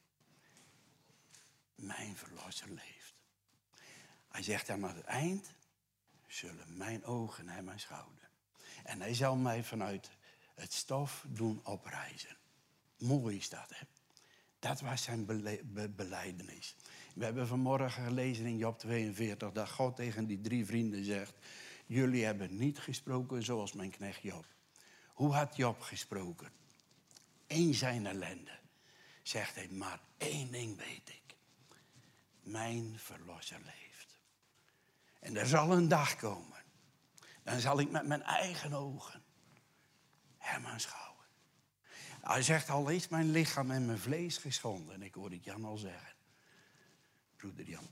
mijn 1.75 2.15
verlosser 2.15 2.69
leeft. 2.69 3.15
Hij 4.27 4.43
zegt 4.43 4.69
aan 4.69 4.83
het 4.83 5.01
eind, 5.01 5.53
zullen 6.27 6.77
mijn 6.77 7.03
ogen 7.03 7.49
hem 7.49 7.69
aanschouwen. 7.69 8.19
En 8.83 9.01
hij 9.01 9.13
zal 9.13 9.35
mij 9.35 9.63
vanuit 9.63 10.14
het 10.55 10.73
stof 10.73 11.25
doen 11.27 11.59
oprijzen. 11.63 12.37
Mooi 12.97 13.37
is 13.37 13.49
dat, 13.49 13.69
hè? 13.69 13.85
Dat 14.59 14.81
was 14.81 15.03
zijn 15.03 15.25
beleidenis. 15.95 16.75
We 17.15 17.25
hebben 17.25 17.47
vanmorgen 17.47 18.03
gelezen 18.03 18.45
in 18.45 18.57
Job 18.57 18.79
42 18.79 19.51
dat 19.51 19.69
God 19.69 19.95
tegen 19.95 20.25
die 20.25 20.41
drie 20.41 20.65
vrienden 20.65 21.03
zegt: 21.03 21.33
Jullie 21.85 22.25
hebben 22.25 22.57
niet 22.57 22.79
gesproken 22.79 23.43
zoals 23.43 23.73
mijn 23.73 23.89
knecht 23.89 24.21
Job. 24.21 24.45
Hoe 25.13 25.33
had 25.33 25.55
Job 25.55 25.81
gesproken? 25.81 26.51
Eén 27.47 27.73
zijn 27.73 28.05
ellende. 28.05 28.59
Zegt 29.23 29.55
hij, 29.55 29.67
maar 29.67 29.99
één 30.17 30.51
ding 30.51 30.77
weet 30.77 31.09
ik. 31.09 31.35
Mijn 32.41 32.99
verlosser 32.99 33.59
leeft. 33.65 34.19
En 35.19 35.37
er 35.37 35.47
zal 35.47 35.71
een 35.71 35.87
dag 35.87 36.15
komen. 36.15 36.63
Dan 37.43 37.59
zal 37.59 37.79
ik 37.79 37.91
met 37.91 38.07
mijn 38.07 38.23
eigen 38.23 38.73
ogen 38.73 39.24
hem 40.45 40.65
aanschouwen. 40.65 41.25
Hij 42.21 42.41
zegt, 42.41 42.69
al 42.69 42.89
is 42.89 43.07
mijn 43.07 43.31
lichaam 43.31 43.71
en 43.71 43.85
mijn 43.85 43.99
vlees 43.99 44.37
geschonden. 44.37 44.93
En 44.93 45.01
ik 45.01 45.13
hoor 45.13 45.29
het 45.29 45.43
Jan 45.43 45.65
al 45.65 45.77
zeggen. 45.77 46.13
Broeder 47.35 47.65
Jan. 47.65 47.87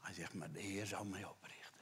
Hij 0.00 0.14
zegt, 0.14 0.34
maar 0.34 0.52
de 0.52 0.60
Heer 0.60 0.86
zal 0.86 1.04
mij 1.04 1.24
oprichten. 1.24 1.80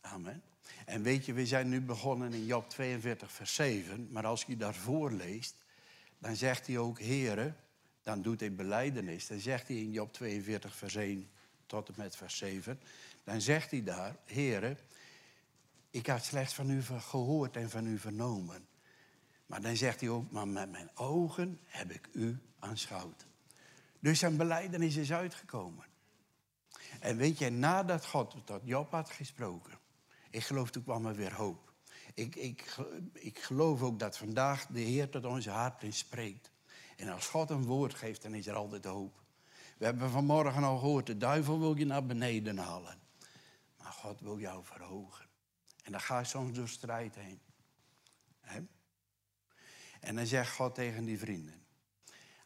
Amen. 0.00 0.42
En 0.86 1.02
weet 1.02 1.26
je, 1.26 1.32
we 1.32 1.46
zijn 1.46 1.68
nu 1.68 1.80
begonnen 1.80 2.32
in 2.32 2.46
Job 2.46 2.68
42, 2.68 3.32
vers 3.32 3.54
7. 3.54 4.08
Maar 4.10 4.26
als 4.26 4.44
je 4.44 4.56
daarvoor 4.56 5.12
leest, 5.12 5.54
dan 6.18 6.36
zegt 6.36 6.66
hij 6.66 6.78
ook, 6.78 7.00
Heere, 7.00 7.54
dan 8.02 8.22
doet 8.22 8.40
hij 8.40 8.54
beleidenis. 8.54 9.26
Dan 9.26 9.38
zegt 9.38 9.68
hij 9.68 9.76
in 9.76 9.92
Job 9.92 10.12
42, 10.12 10.76
vers 10.76 10.94
1 10.94 11.30
tot 11.66 11.88
en 11.88 11.94
met 11.96 12.16
vers 12.16 12.36
7. 12.36 12.80
Dan 13.24 13.40
zegt 13.40 13.70
hij 13.70 13.82
daar, 13.82 14.16
Heere, 14.24 14.76
ik 15.90 16.06
had 16.06 16.24
slechts 16.24 16.54
van 16.54 16.70
u 16.70 16.82
gehoord 16.82 17.56
en 17.56 17.70
van 17.70 17.86
u 17.86 17.98
vernomen. 17.98 18.68
Maar 19.46 19.62
dan 19.62 19.76
zegt 19.76 20.00
hij 20.00 20.08
ook, 20.08 20.30
maar 20.30 20.48
met 20.48 20.70
mijn 20.70 20.90
ogen 20.94 21.60
heb 21.64 21.90
ik 21.90 22.08
u 22.12 22.38
aanschouwd. 22.58 23.26
Dus 24.00 24.18
zijn 24.18 24.36
beleidenis 24.36 24.96
is 24.96 25.12
uitgekomen. 25.12 25.86
En 27.00 27.16
weet 27.16 27.38
je, 27.38 27.50
nadat 27.50 28.06
God 28.06 28.46
tot 28.46 28.60
Job 28.64 28.90
had 28.90 29.10
gesproken, 29.10 29.78
ik 30.30 30.44
geloof 30.44 30.70
toen 30.70 30.82
kwam 30.82 31.06
er 31.06 31.14
weer 31.14 31.34
hoop. 31.34 31.72
Ik, 32.14 32.36
ik, 32.36 32.76
ik 33.12 33.38
geloof 33.38 33.82
ook 33.82 33.98
dat 33.98 34.18
vandaag 34.18 34.66
de 34.66 34.80
Heer 34.80 35.08
tot 35.08 35.24
onze 35.24 35.50
harten 35.50 35.92
spreekt. 35.92 36.50
En 36.96 37.08
als 37.08 37.26
God 37.26 37.50
een 37.50 37.64
woord 37.64 37.94
geeft, 37.94 38.22
dan 38.22 38.34
is 38.34 38.46
er 38.46 38.54
altijd 38.54 38.84
hoop. 38.84 39.22
We 39.78 39.84
hebben 39.84 40.10
vanmorgen 40.10 40.62
al 40.62 40.78
gehoord, 40.78 41.06
de 41.06 41.16
duivel 41.16 41.58
wil 41.58 41.76
je 41.76 41.84
naar 41.84 42.06
beneden 42.06 42.58
halen. 42.58 42.98
Maar 43.78 43.92
God 43.92 44.20
wil 44.20 44.38
jou 44.38 44.64
verhogen. 44.64 45.27
En 45.88 45.94
dan 45.94 46.02
ga 46.02 46.18
je 46.18 46.24
soms 46.24 46.56
door 46.56 46.68
strijd 46.68 47.14
heen. 47.14 47.40
En 50.00 50.14
dan 50.14 50.26
zegt 50.26 50.54
God 50.54 50.74
tegen 50.74 51.04
die 51.04 51.18
vrienden. 51.18 51.66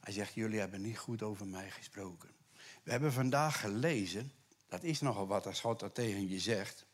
Hij 0.00 0.12
zegt, 0.12 0.34
jullie 0.34 0.58
hebben 0.58 0.80
niet 0.80 0.98
goed 0.98 1.22
over 1.22 1.46
mij 1.46 1.70
gesproken. 1.70 2.30
We 2.82 2.90
hebben 2.90 3.12
vandaag 3.12 3.60
gelezen, 3.60 4.32
dat 4.68 4.82
is 4.82 5.00
nogal 5.00 5.26
wat 5.26 5.46
als 5.46 5.60
God 5.60 5.80
dat 5.80 5.94
tegen 5.94 6.28
je 6.28 6.38
zegt. 6.38 6.86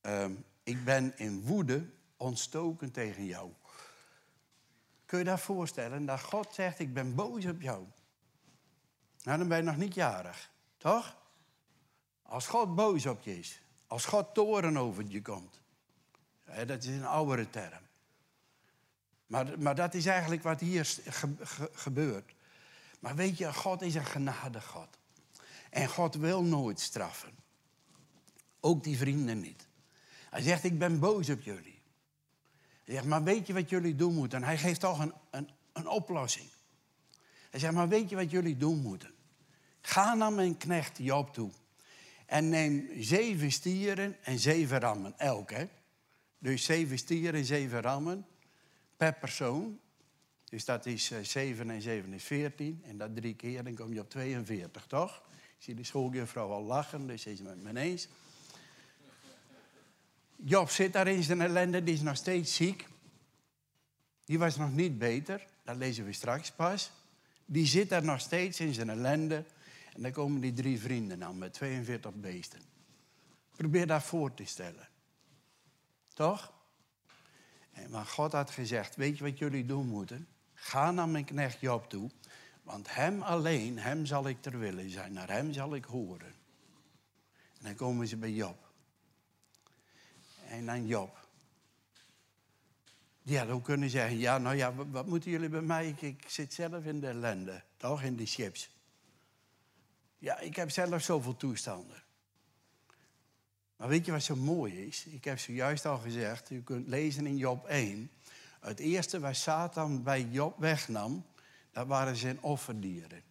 Ehm, 0.00 0.34
ik 0.62 0.84
ben 0.84 1.18
in 1.18 1.42
woede 1.42 1.90
ontstoken 2.16 2.90
tegen 2.90 3.24
jou. 3.24 3.52
Kun 5.04 5.18
je 5.18 5.24
dat 5.24 5.40
voorstellen? 5.40 6.06
Dat 6.06 6.20
God 6.20 6.54
zegt, 6.54 6.78
ik 6.78 6.94
ben 6.94 7.14
boos 7.14 7.44
op 7.44 7.60
jou. 7.60 7.86
Nou, 9.22 9.38
dan 9.38 9.48
ben 9.48 9.56
je 9.56 9.62
nog 9.62 9.76
niet 9.76 9.94
jarig, 9.94 10.50
toch? 10.76 11.16
Als 12.22 12.46
God 12.46 12.74
boos 12.74 13.06
op 13.06 13.22
je 13.22 13.38
is, 13.38 13.60
als 13.90 14.04
God 14.04 14.34
toren 14.34 14.76
over 14.76 15.04
je 15.08 15.22
komt. 15.22 15.60
dat 16.66 16.82
is 16.82 16.86
een 16.86 17.06
oudere 17.06 17.50
term. 17.50 17.82
Maar, 19.26 19.58
maar 19.58 19.74
dat 19.74 19.94
is 19.94 20.06
eigenlijk 20.06 20.42
wat 20.42 20.60
hier 20.60 20.96
gebeurt. 21.72 22.34
Maar 23.00 23.14
weet 23.14 23.38
je, 23.38 23.52
God 23.52 23.82
is 23.82 23.94
een 23.94 24.04
genade 24.04 24.60
God. 24.60 24.88
En 25.70 25.88
God 25.88 26.14
wil 26.14 26.42
nooit 26.42 26.80
straffen. 26.80 27.32
Ook 28.60 28.84
die 28.84 28.96
vrienden 28.96 29.40
niet. 29.40 29.66
Hij 30.30 30.42
zegt, 30.42 30.64
ik 30.64 30.78
ben 30.78 30.98
boos 30.98 31.30
op 31.30 31.40
jullie. 31.40 31.82
Hij 32.84 32.94
zegt, 32.94 33.06
maar 33.06 33.22
weet 33.22 33.46
je 33.46 33.52
wat 33.52 33.68
jullie 33.70 33.94
doen 33.94 34.14
moeten? 34.14 34.38
En 34.38 34.44
hij 34.44 34.58
geeft 34.58 34.80
toch 34.80 34.98
een, 34.98 35.12
een, 35.30 35.50
een 35.72 35.88
oplossing. 35.88 36.48
Hij 37.50 37.60
zegt, 37.60 37.74
maar 37.74 37.88
weet 37.88 38.08
je 38.08 38.16
wat 38.16 38.30
jullie 38.30 38.56
doen 38.56 38.80
moeten? 38.80 39.14
Ga 39.80 40.14
naar 40.14 40.32
mijn 40.32 40.56
knecht 40.56 40.98
Job 40.98 41.32
toe. 41.32 41.50
En 42.30 42.48
neem 42.48 42.88
zeven 42.98 43.52
stieren 43.52 44.16
en 44.22 44.38
zeven 44.38 44.78
rammen, 44.78 45.18
elk. 45.18 45.50
Hè? 45.50 45.64
Dus 46.38 46.64
zeven 46.64 46.98
stieren 46.98 47.40
en 47.40 47.44
zeven 47.44 47.80
rammen 47.80 48.26
per 48.96 49.14
persoon. 49.14 49.80
Dus 50.44 50.64
dat 50.64 50.86
is 50.86 51.12
7 51.22 51.68
eh, 51.68 51.74
en 51.74 51.82
7 51.82 52.12
is 52.12 52.24
14. 52.24 52.82
En 52.86 52.98
dat 52.98 53.16
drie 53.16 53.34
keer, 53.34 53.64
dan 53.64 53.74
kom 53.74 53.92
je 53.92 54.00
op 54.00 54.10
42, 54.10 54.86
toch? 54.86 55.22
Ik 55.32 55.64
zie 55.64 55.74
de 55.74 55.84
schooljuffrouw 55.84 56.50
al 56.50 56.62
lachen, 56.62 57.06
dus 57.06 57.26
is 57.26 57.38
het 57.38 57.62
met 57.62 57.72
me 57.72 57.80
eens. 57.80 58.08
Job 60.36 60.70
zit 60.70 60.92
daar 60.92 61.08
in 61.08 61.22
zijn 61.22 61.40
ellende, 61.40 61.82
die 61.82 61.94
is 61.94 62.00
nog 62.00 62.16
steeds 62.16 62.54
ziek. 62.54 62.86
Die 64.24 64.38
was 64.38 64.56
nog 64.56 64.72
niet 64.72 64.98
beter, 64.98 65.46
dat 65.64 65.76
lezen 65.76 66.04
we 66.04 66.12
straks 66.12 66.50
pas. 66.50 66.90
Die 67.44 67.66
zit 67.66 67.88
daar 67.88 68.04
nog 68.04 68.20
steeds 68.20 68.60
in 68.60 68.74
zijn 68.74 68.90
ellende. 68.90 69.44
En 69.94 70.02
dan 70.02 70.12
komen 70.12 70.40
die 70.40 70.52
drie 70.52 70.80
vrienden 70.80 71.24
aan 71.24 71.38
met 71.38 71.52
42 71.52 72.14
beesten. 72.14 72.60
Probeer 73.56 73.86
dat 73.86 74.02
voor 74.02 74.34
te 74.34 74.44
stellen. 74.44 74.88
Toch? 76.14 76.52
En 77.72 77.90
maar 77.90 78.06
God 78.06 78.32
had 78.32 78.50
gezegd, 78.50 78.96
weet 78.96 79.18
je 79.18 79.24
wat 79.24 79.38
jullie 79.38 79.66
doen 79.66 79.86
moeten? 79.86 80.28
Ga 80.54 80.90
naar 80.90 81.08
mijn 81.08 81.24
knecht 81.24 81.60
Job 81.60 81.90
toe. 81.90 82.10
Want 82.62 82.94
hem 82.94 83.22
alleen, 83.22 83.78
hem 83.78 84.06
zal 84.06 84.28
ik 84.28 84.42
ter 84.42 84.58
willen 84.58 84.90
zijn. 84.90 85.12
Naar 85.12 85.30
hem 85.30 85.52
zal 85.52 85.74
ik 85.74 85.84
horen. 85.84 86.34
En 87.58 87.66
dan 87.66 87.74
komen 87.74 88.06
ze 88.06 88.16
bij 88.16 88.32
Job. 88.32 88.72
En 90.48 90.66
dan 90.66 90.86
Job. 90.86 91.28
Die 93.22 93.38
had 93.38 93.48
ook 93.48 93.64
kunnen 93.64 93.90
zeggen, 93.90 94.18
ja, 94.18 94.38
nou 94.38 94.56
ja, 94.56 94.74
wat, 94.74 95.06
moeten 95.06 95.30
jullie 95.30 95.48
bij 95.48 95.60
mij? 95.60 95.94
Ik, 96.00 96.24
zit 96.26 96.54
zelf 96.54 96.84
in 96.84 97.00
de 97.00 97.06
ellende, 97.06 97.62
toch, 97.76 98.02
in 98.02 98.16
die 98.16 98.26
chips. 98.26 98.70
Ja, 100.20 100.38
ik 100.38 100.56
heb 100.56 100.70
zelf 100.70 101.02
zoveel 101.02 101.36
toestanden. 101.36 102.02
Maar 103.76 103.88
weet 103.88 104.04
je 104.06 104.12
wat 104.12 104.22
zo 104.22 104.36
mooi 104.36 104.86
is? 104.86 105.06
Ik 105.06 105.24
heb 105.24 105.38
zojuist 105.38 105.86
al 105.86 105.98
gezegd, 105.98 106.50
u 106.50 106.62
kunt 106.62 106.88
lezen 106.88 107.26
in 107.26 107.36
Job 107.36 107.66
1. 107.66 108.10
Het 108.60 108.78
eerste 108.78 109.20
waar 109.20 109.34
Satan 109.34 110.02
bij 110.02 110.22
Job 110.22 110.58
wegnam, 110.58 111.24
dat 111.72 111.86
waren 111.86 112.16
zijn 112.16 112.42
offerdieren. 112.42 113.22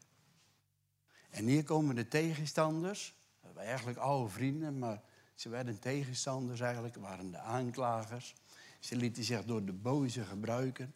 En 1.29 1.45
hier 1.45 1.63
komen 1.63 1.95
de 1.95 2.07
tegenstanders, 2.07 3.13
dat 3.41 3.53
waren 3.53 3.69
eigenlijk 3.69 3.99
oude 3.99 4.29
vrienden, 4.29 4.79
maar 4.79 5.01
ze 5.35 5.49
werden 5.49 5.79
tegenstanders 5.79 6.59
eigenlijk, 6.59 6.95
waren 6.95 7.31
de 7.31 7.39
aanklagers. 7.39 8.35
Ze 8.79 8.95
lieten 8.95 9.23
zich 9.23 9.45
door 9.45 9.65
de 9.65 9.73
boze 9.73 10.23
gebruiken. 10.23 10.93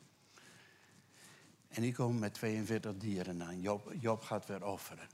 En 1.67 1.81
die 1.81 1.93
komen 1.93 2.19
met 2.19 2.33
42 2.33 2.97
dieren 2.97 3.43
aan. 3.43 3.61
Job, 3.61 3.93
Job 3.99 4.21
gaat 4.21 4.45
weer 4.45 4.65
offeren. 4.65 5.07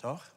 Toch? 0.00 0.34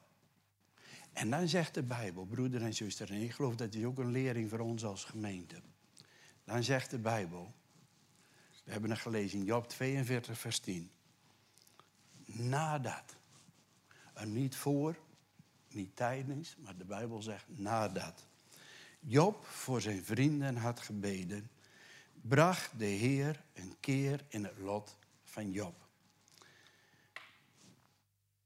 En 1.14 1.30
dan 1.30 1.48
zegt 1.48 1.74
de 1.74 1.84
Bijbel, 1.84 2.26
broeder 2.26 2.62
en 2.62 2.74
zuster, 2.74 3.12
en 3.12 3.22
ik 3.22 3.32
geloof 3.32 3.56
dat 3.56 3.74
is 3.74 3.84
ook 3.84 3.98
een 3.98 4.12
lering 4.12 4.50
voor 4.50 4.60
ons 4.60 4.86
als 4.86 5.04
gemeente. 5.04 5.62
Dan 6.44 6.64
zegt 6.64 6.90
de 6.90 7.00
Bijbel, 7.00 7.54
we 8.64 8.72
hebben 8.72 8.90
het 8.90 9.00
gelezen 9.00 9.40
in 9.40 9.46
Job 9.46 9.68
42, 9.68 10.40
vers 10.40 10.60
10. 10.60 10.92
Nadat, 12.26 13.16
en 14.14 14.34
niet 14.34 14.56
voor, 14.56 14.98
niet 15.68 15.96
tijdens, 15.96 16.56
maar 16.60 16.78
de 16.78 16.86
Bijbel 16.86 17.22
zegt 17.22 17.46
nadat. 17.48 18.26
Job 19.00 19.46
voor 19.46 19.82
zijn 19.82 20.04
vrienden 20.04 20.56
had 20.56 20.80
gebeden, 20.80 21.50
bracht 22.22 22.80
de 22.80 22.86
Heer 22.86 23.44
een 23.54 23.76
keer 23.80 24.26
in 24.28 24.44
het 24.44 24.58
lot 24.58 24.98
van 25.24 25.52
Job. 25.52 25.83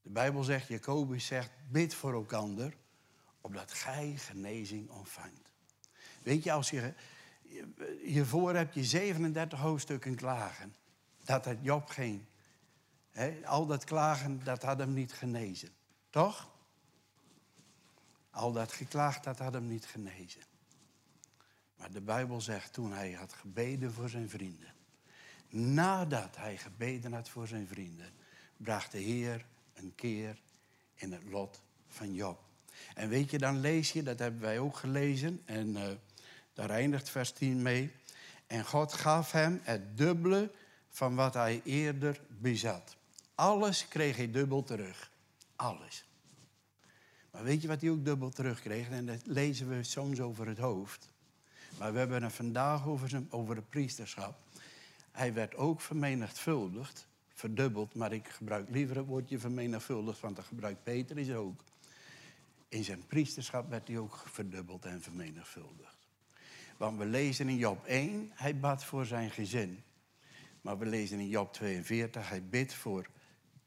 De 0.07 0.13
Bijbel 0.13 0.43
zegt, 0.43 0.67
Jacobus 0.67 1.25
zegt, 1.25 1.49
bid 1.69 1.93
voor 1.93 2.13
elkander, 2.13 2.73
opdat 3.41 3.73
gij 3.73 4.13
genezing 4.17 4.89
ontvangt. 4.89 5.51
Weet 6.23 6.43
je, 6.43 6.51
als 6.51 6.69
je, 6.69 6.93
hiervoor 8.01 8.55
heb 8.55 8.73
je 8.73 8.83
37 8.83 9.59
hoofdstukken 9.59 10.15
klagen. 10.15 10.75
Dat 11.23 11.45
had 11.45 11.57
Job 11.61 11.89
geen. 11.89 12.27
al 13.45 13.65
dat 13.65 13.83
klagen, 13.83 14.43
dat 14.43 14.63
had 14.63 14.79
hem 14.79 14.93
niet 14.93 15.13
genezen. 15.13 15.69
Toch? 16.09 16.49
Al 18.29 18.51
dat 18.51 18.71
geklaagd, 18.71 19.23
dat 19.23 19.39
had 19.39 19.53
hem 19.53 19.67
niet 19.67 19.85
genezen. 19.85 20.41
Maar 21.77 21.91
de 21.91 22.01
Bijbel 22.01 22.41
zegt 22.41 22.73
toen 22.73 22.91
hij 22.91 23.11
had 23.11 23.33
gebeden 23.33 23.93
voor 23.93 24.09
zijn 24.09 24.29
vrienden. 24.29 24.73
Nadat 25.49 26.37
hij 26.37 26.57
gebeden 26.57 27.13
had 27.13 27.29
voor 27.29 27.47
zijn 27.47 27.67
vrienden, 27.67 28.11
bracht 28.57 28.91
de 28.91 28.99
Heer 28.99 29.45
een 29.77 29.93
keer 29.95 30.41
in 30.95 31.11
het 31.11 31.23
lot 31.29 31.61
van 31.87 32.13
Job. 32.13 32.39
En 32.93 33.09
weet 33.09 33.31
je, 33.31 33.37
dan 33.37 33.59
lees 33.59 33.91
je, 33.91 34.03
dat 34.03 34.19
hebben 34.19 34.41
wij 34.41 34.59
ook 34.59 34.75
gelezen, 34.75 35.41
en 35.45 35.67
uh, 35.67 35.83
daar 36.53 36.69
eindigt 36.69 37.09
vers 37.09 37.31
10 37.31 37.61
mee. 37.61 37.91
En 38.47 38.65
God 38.65 38.93
gaf 38.93 39.31
hem 39.31 39.59
het 39.63 39.97
dubbele 39.97 40.51
van 40.89 41.15
wat 41.15 41.33
hij 41.33 41.61
eerder 41.63 42.21
bezat. 42.27 42.95
Alles 43.35 43.87
kreeg 43.87 44.15
hij 44.15 44.31
dubbel 44.31 44.63
terug. 44.63 45.11
Alles. 45.55 46.05
Maar 47.31 47.43
weet 47.43 47.61
je 47.61 47.67
wat 47.67 47.81
hij 47.81 47.89
ook 47.89 48.05
dubbel 48.05 48.29
terugkreeg? 48.29 48.89
En 48.89 49.05
dat 49.05 49.25
lezen 49.25 49.69
we 49.69 49.83
soms 49.83 50.19
over 50.19 50.47
het 50.47 50.57
hoofd. 50.57 51.09
Maar 51.77 51.93
we 51.93 51.99
hebben 51.99 52.23
het 52.23 52.33
vandaag 52.33 52.87
over, 52.87 53.09
zijn, 53.09 53.27
over 53.31 53.55
het 53.55 53.69
priesterschap. 53.69 54.39
Hij 55.11 55.33
werd 55.33 55.55
ook 55.55 55.81
vermenigvuldigd, 55.81 57.07
verdubbeld, 57.37 57.95
maar 57.95 58.13
ik 58.13 58.27
gebruik 58.27 58.69
liever 58.69 58.95
het 58.95 59.05
woordje 59.05 59.39
vermenigvuldigd, 59.39 60.19
want 60.19 60.35
dat 60.35 60.45
gebruikt 60.45 60.83
Peter 60.83 61.17
is 61.17 61.31
ook. 61.31 61.63
In 62.69 62.83
zijn 62.83 63.07
priesterschap 63.07 63.69
werd 63.69 63.87
hij 63.87 63.97
ook 63.97 64.23
verdubbeld 64.25 64.85
en 64.85 65.01
vermenigvuldigd. 65.01 65.97
Want 66.77 66.97
we 66.97 67.05
lezen 67.05 67.49
in 67.49 67.57
Job 67.57 67.85
1, 67.85 68.31
hij 68.33 68.59
bad 68.59 68.83
voor 68.83 69.05
zijn 69.05 69.31
gezin. 69.31 69.83
Maar 70.61 70.77
we 70.77 70.85
lezen 70.85 71.19
in 71.19 71.27
Job 71.27 71.53
42, 71.53 72.29
hij 72.29 72.43
bidt 72.43 72.73
voor 72.73 73.09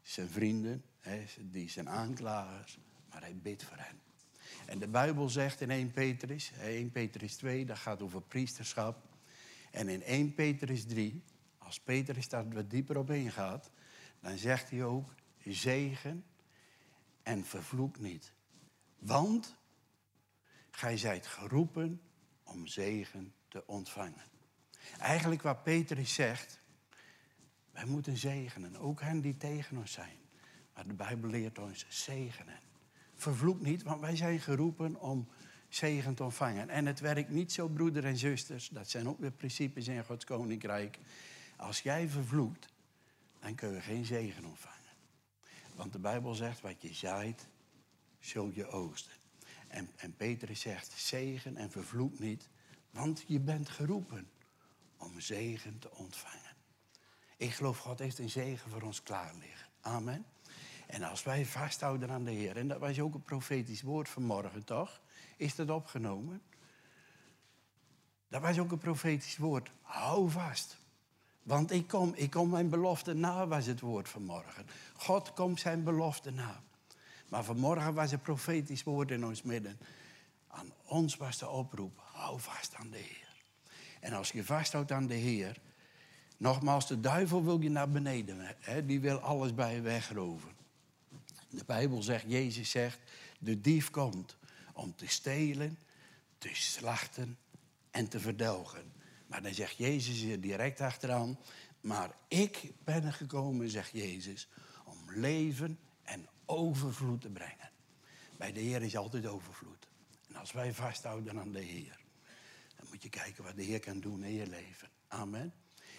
zijn 0.02 0.28
vrienden, 0.28 0.84
die 1.40 1.70
zijn 1.70 1.88
aanklagers, 1.88 2.78
maar 3.10 3.20
hij 3.20 3.36
bidt 3.36 3.64
voor 3.64 3.76
hen. 3.76 4.00
En 4.66 4.78
de 4.78 4.88
Bijbel 4.88 5.28
zegt 5.28 5.60
in 5.60 5.70
1 5.70 5.90
Petrus, 5.90 6.52
1 6.60 6.90
Petrus 6.90 7.36
2, 7.36 7.64
dat 7.64 7.78
gaat 7.78 8.02
over 8.02 8.22
priesterschap. 8.22 9.02
En 9.70 9.88
in 9.88 10.02
1 10.02 10.34
Petrus 10.34 10.84
3, 10.84 11.22
als 11.70 11.80
Petrus 11.80 12.28
daar 12.28 12.48
wat 12.48 12.70
dieper 12.70 12.98
op 12.98 13.10
ingaat, 13.10 13.70
dan 14.20 14.38
zegt 14.38 14.70
hij 14.70 14.84
ook 14.84 15.14
zegen 15.44 16.24
en 17.22 17.44
vervloek 17.44 17.98
niet. 17.98 18.32
Want 18.98 19.56
gij 20.70 20.96
zijt 20.96 21.26
geroepen 21.26 22.00
om 22.42 22.66
zegen 22.66 23.34
te 23.48 23.66
ontvangen. 23.66 24.24
Eigenlijk 24.98 25.42
wat 25.42 25.62
Petrus 25.62 26.14
zegt, 26.14 26.60
wij 27.70 27.84
moeten 27.84 28.16
zegenen, 28.16 28.76
ook 28.76 29.00
hen 29.00 29.20
die 29.20 29.36
tegen 29.36 29.76
ons 29.76 29.92
zijn. 29.92 30.18
Maar 30.74 30.86
de 30.86 30.94
Bijbel 30.94 31.30
leert 31.30 31.58
ons 31.58 31.86
zegenen 31.88 32.60
vervloek 33.14 33.60
niet, 33.60 33.82
want 33.82 34.00
wij 34.00 34.16
zijn 34.16 34.40
geroepen 34.40 35.00
om 35.00 35.28
zegen 35.68 36.14
te 36.14 36.24
ontvangen. 36.24 36.68
En 36.68 36.86
het 36.86 37.00
werkt 37.00 37.30
niet 37.30 37.52
zo, 37.52 37.68
broeder 37.68 38.04
en 38.04 38.16
zusters, 38.16 38.68
dat 38.68 38.90
zijn 38.90 39.08
ook 39.08 39.20
weer 39.20 39.30
principes 39.30 39.88
in 39.88 40.04
Gods 40.04 40.24
koninkrijk. 40.24 40.98
Als 41.60 41.80
jij 41.80 42.08
vervloekt, 42.08 42.68
dan 43.40 43.54
kun 43.54 43.72
je 43.72 43.80
geen 43.80 44.04
zegen 44.04 44.44
ontvangen. 44.44 44.78
Want 45.74 45.92
de 45.92 45.98
Bijbel 45.98 46.34
zegt, 46.34 46.60
wat 46.60 46.82
je 46.82 46.94
zaait, 46.94 47.46
zul 48.20 48.50
je 48.54 48.66
oogsten. 48.66 49.12
En, 49.68 49.90
en 49.96 50.16
Petrus 50.16 50.60
zegt, 50.60 50.92
zegen 50.92 51.56
en 51.56 51.70
vervloek 51.70 52.18
niet, 52.18 52.48
want 52.90 53.24
je 53.26 53.40
bent 53.40 53.68
geroepen 53.68 54.30
om 54.96 55.20
zegen 55.20 55.78
te 55.78 55.90
ontvangen. 55.90 56.56
Ik 57.36 57.52
geloof, 57.52 57.78
God 57.78 57.98
heeft 57.98 58.18
een 58.18 58.30
zegen 58.30 58.70
voor 58.70 58.82
ons 58.82 59.02
klaar 59.02 59.34
liggen. 59.34 59.68
Amen. 59.80 60.26
En 60.86 61.02
als 61.02 61.22
wij 61.22 61.46
vasthouden 61.46 62.10
aan 62.10 62.24
de 62.24 62.30
Heer, 62.30 62.56
en 62.56 62.68
dat 62.68 62.78
was 62.78 63.00
ook 63.00 63.14
een 63.14 63.22
profetisch 63.22 63.82
woord 63.82 64.08
vanmorgen, 64.08 64.64
toch? 64.64 65.00
Is 65.36 65.54
dat 65.54 65.70
opgenomen? 65.70 66.42
Dat 68.28 68.42
was 68.42 68.58
ook 68.58 68.72
een 68.72 68.78
profetisch 68.78 69.36
woord. 69.36 69.70
Hou 69.82 70.30
vast. 70.30 70.79
Want 71.50 71.70
ik 71.70 71.88
kom, 71.88 72.12
ik 72.14 72.30
kom 72.30 72.48
mijn 72.48 72.68
belofte 72.68 73.12
na, 73.12 73.46
was 73.46 73.66
het 73.66 73.80
woord 73.80 74.08
vanmorgen. 74.08 74.66
God 74.94 75.32
komt 75.32 75.60
zijn 75.60 75.84
belofte 75.84 76.30
na. 76.30 76.62
Maar 77.28 77.44
vanmorgen 77.44 77.94
was 77.94 78.12
een 78.12 78.20
profetisch 78.20 78.82
woord 78.82 79.10
in 79.10 79.24
ons 79.24 79.42
midden. 79.42 79.78
Aan 80.48 80.72
ons 80.84 81.16
was 81.16 81.38
de 81.38 81.48
oproep, 81.48 82.02
hou 82.12 82.40
vast 82.40 82.74
aan 82.74 82.90
de 82.90 82.96
Heer. 82.96 83.36
En 84.00 84.12
als 84.12 84.30
je 84.30 84.44
vasthoudt 84.44 84.92
aan 84.92 85.06
de 85.06 85.14
Heer, 85.14 85.60
nogmaals, 86.36 86.86
de 86.86 87.00
duivel 87.00 87.44
wil 87.44 87.60
je 87.60 87.70
naar 87.70 87.90
beneden. 87.90 88.36
Hè? 88.60 88.86
Die 88.86 89.00
wil 89.00 89.18
alles 89.18 89.54
bij 89.54 89.74
je 89.74 89.80
wegroven. 89.80 90.50
De 91.48 91.64
Bijbel 91.66 92.02
zegt, 92.02 92.24
Jezus 92.26 92.70
zegt, 92.70 92.98
de 93.38 93.60
dief 93.60 93.90
komt 93.90 94.36
om 94.72 94.94
te 94.96 95.06
stelen, 95.06 95.78
te 96.38 96.50
slachten 96.52 97.38
en 97.90 98.08
te 98.08 98.20
verdelgen. 98.20 98.99
Maar 99.30 99.42
dan 99.42 99.54
zegt 99.54 99.76
Jezus 99.76 100.20
hier 100.20 100.40
direct 100.40 100.80
achteraan, 100.80 101.38
maar 101.80 102.16
ik 102.28 102.72
ben 102.84 103.12
gekomen, 103.12 103.70
zegt 103.70 103.92
Jezus, 103.92 104.48
om 104.84 104.96
leven 105.06 105.78
en 106.02 106.28
overvloed 106.46 107.20
te 107.20 107.30
brengen. 107.30 107.70
Bij 108.36 108.52
de 108.52 108.60
Heer 108.60 108.82
is 108.82 108.96
altijd 108.96 109.26
overvloed. 109.26 109.88
En 110.28 110.36
als 110.36 110.52
wij 110.52 110.72
vasthouden 110.72 111.38
aan 111.38 111.52
de 111.52 111.60
Heer, 111.60 111.98
dan 112.76 112.86
moet 112.88 113.02
je 113.02 113.08
kijken 113.08 113.44
wat 113.44 113.56
de 113.56 113.62
Heer 113.62 113.80
kan 113.80 114.00
doen 114.00 114.24
in 114.24 114.34
je 114.34 114.46
leven. 114.46 114.88
Amen. 115.08 115.52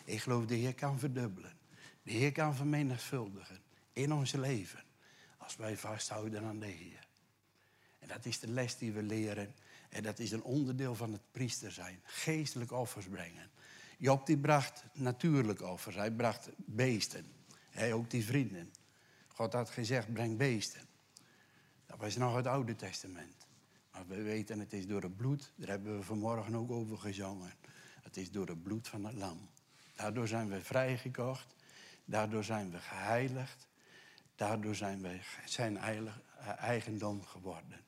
Ik 0.05 0.21
geloof 0.21 0.45
de 0.45 0.55
Heer 0.55 0.75
kan 0.75 0.99
verdubbelen. 0.99 1.57
De 2.03 2.11
Heer 2.11 2.31
kan 2.31 2.55
vermenigvuldigen 2.55 3.61
in 3.93 4.13
ons 4.13 4.31
leven. 4.31 4.83
Als 5.37 5.55
wij 5.55 5.77
vasthouden 5.77 6.43
aan 6.43 6.59
de 6.59 6.65
Heer. 6.65 7.07
En 7.99 8.07
dat 8.07 8.25
is 8.25 8.39
de 8.39 8.47
les 8.47 8.77
die 8.77 8.91
we 8.91 9.03
leren. 9.03 9.55
En 9.91 10.03
dat 10.03 10.19
is 10.19 10.31
een 10.31 10.43
onderdeel 10.43 10.95
van 10.95 11.11
het 11.11 11.21
priester 11.31 11.71
zijn. 11.71 11.99
Geestelijk 12.03 12.71
offers 12.71 13.07
brengen. 13.07 13.49
Job 13.97 14.25
die 14.25 14.37
bracht 14.37 14.83
natuurlijk 14.93 15.61
offers. 15.61 15.95
Hij 15.95 16.11
bracht 16.11 16.49
beesten. 16.57 17.25
Hij 17.69 17.93
ook 17.93 18.09
die 18.09 18.25
vrienden. 18.25 18.71
God 19.27 19.53
had 19.53 19.69
gezegd, 19.69 20.13
breng 20.13 20.37
beesten. 20.37 20.81
Dat 21.85 21.99
was 21.99 22.15
nog 22.15 22.35
het 22.35 22.47
Oude 22.47 22.75
Testament. 22.75 23.47
Maar 23.91 24.07
we 24.07 24.21
weten, 24.21 24.59
het 24.59 24.73
is 24.73 24.87
door 24.87 25.01
het 25.01 25.17
bloed. 25.17 25.51
Daar 25.55 25.69
hebben 25.69 25.97
we 25.97 26.03
vanmorgen 26.03 26.55
ook 26.55 26.71
over 26.71 26.97
gezongen. 26.97 27.53
Het 28.01 28.17
is 28.17 28.31
door 28.31 28.47
het 28.47 28.63
bloed 28.63 28.87
van 28.87 29.05
het 29.05 29.15
lam. 29.15 29.49
Daardoor 29.95 30.27
zijn 30.27 30.49
we 30.49 30.61
vrijgekocht. 30.61 31.55
Daardoor 32.05 32.43
zijn 32.43 32.71
we 32.71 32.79
geheiligd. 32.79 33.67
Daardoor 34.35 34.75
zijn 34.75 35.01
wij 35.01 35.21
zijn 35.45 35.77
eigendom 36.57 37.23
geworden. 37.23 37.79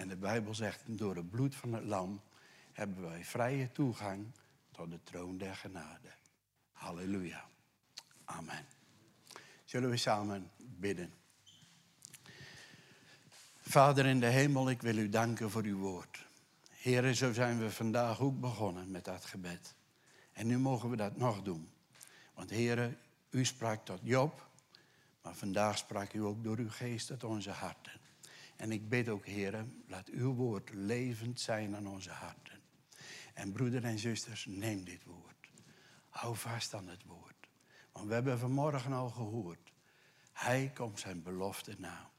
En 0.00 0.08
de 0.08 0.16
Bijbel 0.16 0.54
zegt, 0.54 0.82
door 0.86 1.16
het 1.16 1.30
bloed 1.30 1.54
van 1.54 1.72
het 1.72 1.84
lam 1.84 2.20
hebben 2.72 3.02
wij 3.02 3.24
vrije 3.24 3.72
toegang 3.72 4.26
tot 4.70 4.90
de 4.90 4.98
troon 5.02 5.38
der 5.38 5.56
genade. 5.56 6.08
Halleluja. 6.72 7.44
Amen. 8.24 8.66
Zullen 9.64 9.90
we 9.90 9.96
samen 9.96 10.50
bidden? 10.56 11.12
Vader 13.60 14.06
in 14.06 14.20
de 14.20 14.26
hemel, 14.26 14.70
ik 14.70 14.82
wil 14.82 14.96
u 14.96 15.08
danken 15.08 15.50
voor 15.50 15.62
uw 15.62 15.78
woord. 15.78 16.26
Heren, 16.70 17.16
zo 17.16 17.32
zijn 17.32 17.58
we 17.58 17.70
vandaag 17.70 18.20
ook 18.20 18.40
begonnen 18.40 18.90
met 18.90 19.04
dat 19.04 19.24
gebed. 19.24 19.74
En 20.32 20.46
nu 20.46 20.58
mogen 20.58 20.90
we 20.90 20.96
dat 20.96 21.16
nog 21.16 21.42
doen. 21.42 21.70
Want 22.34 22.50
heren, 22.50 22.98
u 23.30 23.44
sprak 23.44 23.84
tot 23.84 24.00
Job, 24.02 24.48
maar 25.22 25.34
vandaag 25.34 25.78
sprak 25.78 26.12
u 26.12 26.22
ook 26.22 26.44
door 26.44 26.58
uw 26.58 26.70
geest 26.70 27.06
tot 27.06 27.24
onze 27.24 27.50
harten. 27.50 27.99
En 28.60 28.72
ik 28.72 28.88
bid 28.88 29.08
ook, 29.08 29.26
heren, 29.26 29.82
laat 29.86 30.08
uw 30.08 30.34
woord 30.34 30.70
levend 30.72 31.40
zijn 31.40 31.76
aan 31.76 31.86
onze 31.86 32.10
harten. 32.10 32.60
En 33.34 33.52
broeder 33.52 33.84
en 33.84 33.98
zusters, 33.98 34.46
neem 34.48 34.84
dit 34.84 35.04
woord. 35.04 35.50
Hou 36.08 36.36
vast 36.36 36.74
aan 36.74 36.88
het 36.88 37.04
woord. 37.04 37.48
Want 37.92 38.06
we 38.06 38.14
hebben 38.14 38.38
vanmorgen 38.38 38.92
al 38.92 39.08
gehoord. 39.08 39.72
Hij 40.32 40.70
komt 40.74 41.00
zijn 41.00 41.22
belofte 41.22 41.74
na. 41.78 42.10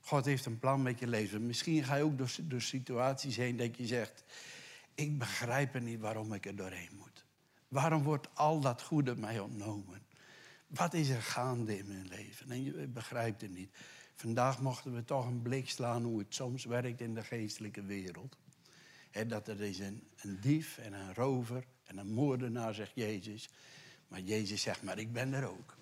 God 0.00 0.24
heeft 0.24 0.46
een 0.46 0.58
plan 0.58 0.82
met 0.82 0.98
je 0.98 1.06
leven. 1.06 1.46
Misschien 1.46 1.84
ga 1.84 1.94
je 1.94 2.02
ook 2.02 2.18
door, 2.18 2.34
door 2.42 2.60
situaties 2.60 3.36
heen 3.36 3.56
dat 3.56 3.76
je 3.76 3.86
zegt... 3.86 4.24
ik 4.94 5.18
begrijp 5.18 5.74
er 5.74 5.82
niet 5.82 6.00
waarom 6.00 6.32
ik 6.32 6.46
er 6.46 6.56
doorheen 6.56 6.94
moet. 6.96 7.24
Waarom 7.68 8.02
wordt 8.02 8.28
al 8.34 8.60
dat 8.60 8.82
goede 8.82 9.16
mij 9.16 9.40
ontnomen? 9.40 10.06
Wat 10.66 10.94
is 10.94 11.08
er 11.08 11.22
gaande 11.22 11.78
in 11.78 11.86
mijn 11.86 12.08
leven? 12.08 12.50
En 12.50 12.62
je 12.62 12.86
begrijpt 12.86 13.40
het 13.40 13.54
niet. 13.54 13.76
Vandaag 14.16 14.60
mochten 14.60 14.94
we 14.94 15.04
toch 15.04 15.26
een 15.26 15.42
blik 15.42 15.68
slaan 15.68 16.02
hoe 16.02 16.18
het 16.18 16.34
soms 16.34 16.64
werkt 16.64 17.00
in 17.00 17.14
de 17.14 17.24
geestelijke 17.24 17.82
wereld. 17.82 18.36
dat 19.26 19.48
er 19.48 19.60
is 19.60 19.78
een, 19.78 20.08
een 20.16 20.40
dief 20.40 20.78
en 20.78 20.92
een 20.92 21.14
rover 21.14 21.64
en 21.84 21.98
een 21.98 22.12
moordenaar, 22.12 22.74
zegt 22.74 22.92
Jezus. 22.94 23.48
Maar 24.08 24.20
Jezus 24.20 24.62
zegt, 24.62 24.82
maar 24.82 24.98
ik 24.98 25.12
ben 25.12 25.32
er 25.32 25.48
ook. 25.48 25.76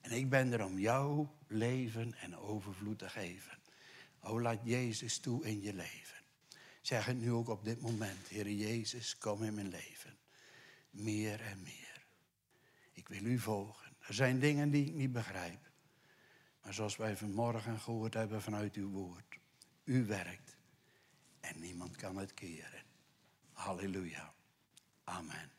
En 0.00 0.10
ik 0.10 0.30
ben 0.30 0.52
er 0.52 0.64
om 0.64 0.78
jouw 0.78 1.34
leven 1.46 2.14
en 2.14 2.36
overvloed 2.36 2.98
te 2.98 3.08
geven. 3.08 3.58
O, 4.20 4.40
laat 4.40 4.60
Jezus 4.62 5.18
toe 5.18 5.44
in 5.44 5.60
je 5.60 5.74
leven. 5.74 6.16
Zeg 6.80 7.06
het 7.06 7.20
nu 7.20 7.32
ook 7.32 7.48
op 7.48 7.64
dit 7.64 7.80
moment. 7.80 8.28
Heer 8.28 8.50
Jezus, 8.50 9.18
kom 9.18 9.42
in 9.42 9.54
mijn 9.54 9.68
leven. 9.68 10.16
Meer 10.90 11.40
en 11.40 11.62
meer. 11.62 12.06
Ik 12.92 13.08
wil 13.08 13.24
u 13.24 13.38
volgen. 13.38 13.92
Er 14.00 14.14
zijn 14.14 14.38
dingen 14.38 14.70
die 14.70 14.86
ik 14.86 14.94
niet 14.94 15.12
begrijp. 15.12 15.65
Maar 16.66 16.74
zoals 16.74 16.96
wij 16.96 17.16
vanmorgen 17.16 17.80
gehoord 17.80 18.14
hebben 18.14 18.42
vanuit 18.42 18.74
uw 18.74 18.90
woord. 18.90 19.38
U 19.84 20.06
werkt. 20.06 20.56
En 21.40 21.60
niemand 21.60 21.96
kan 21.96 22.16
het 22.16 22.34
keren. 22.34 22.82
Halleluja. 23.52 24.34
Amen. 25.04 25.55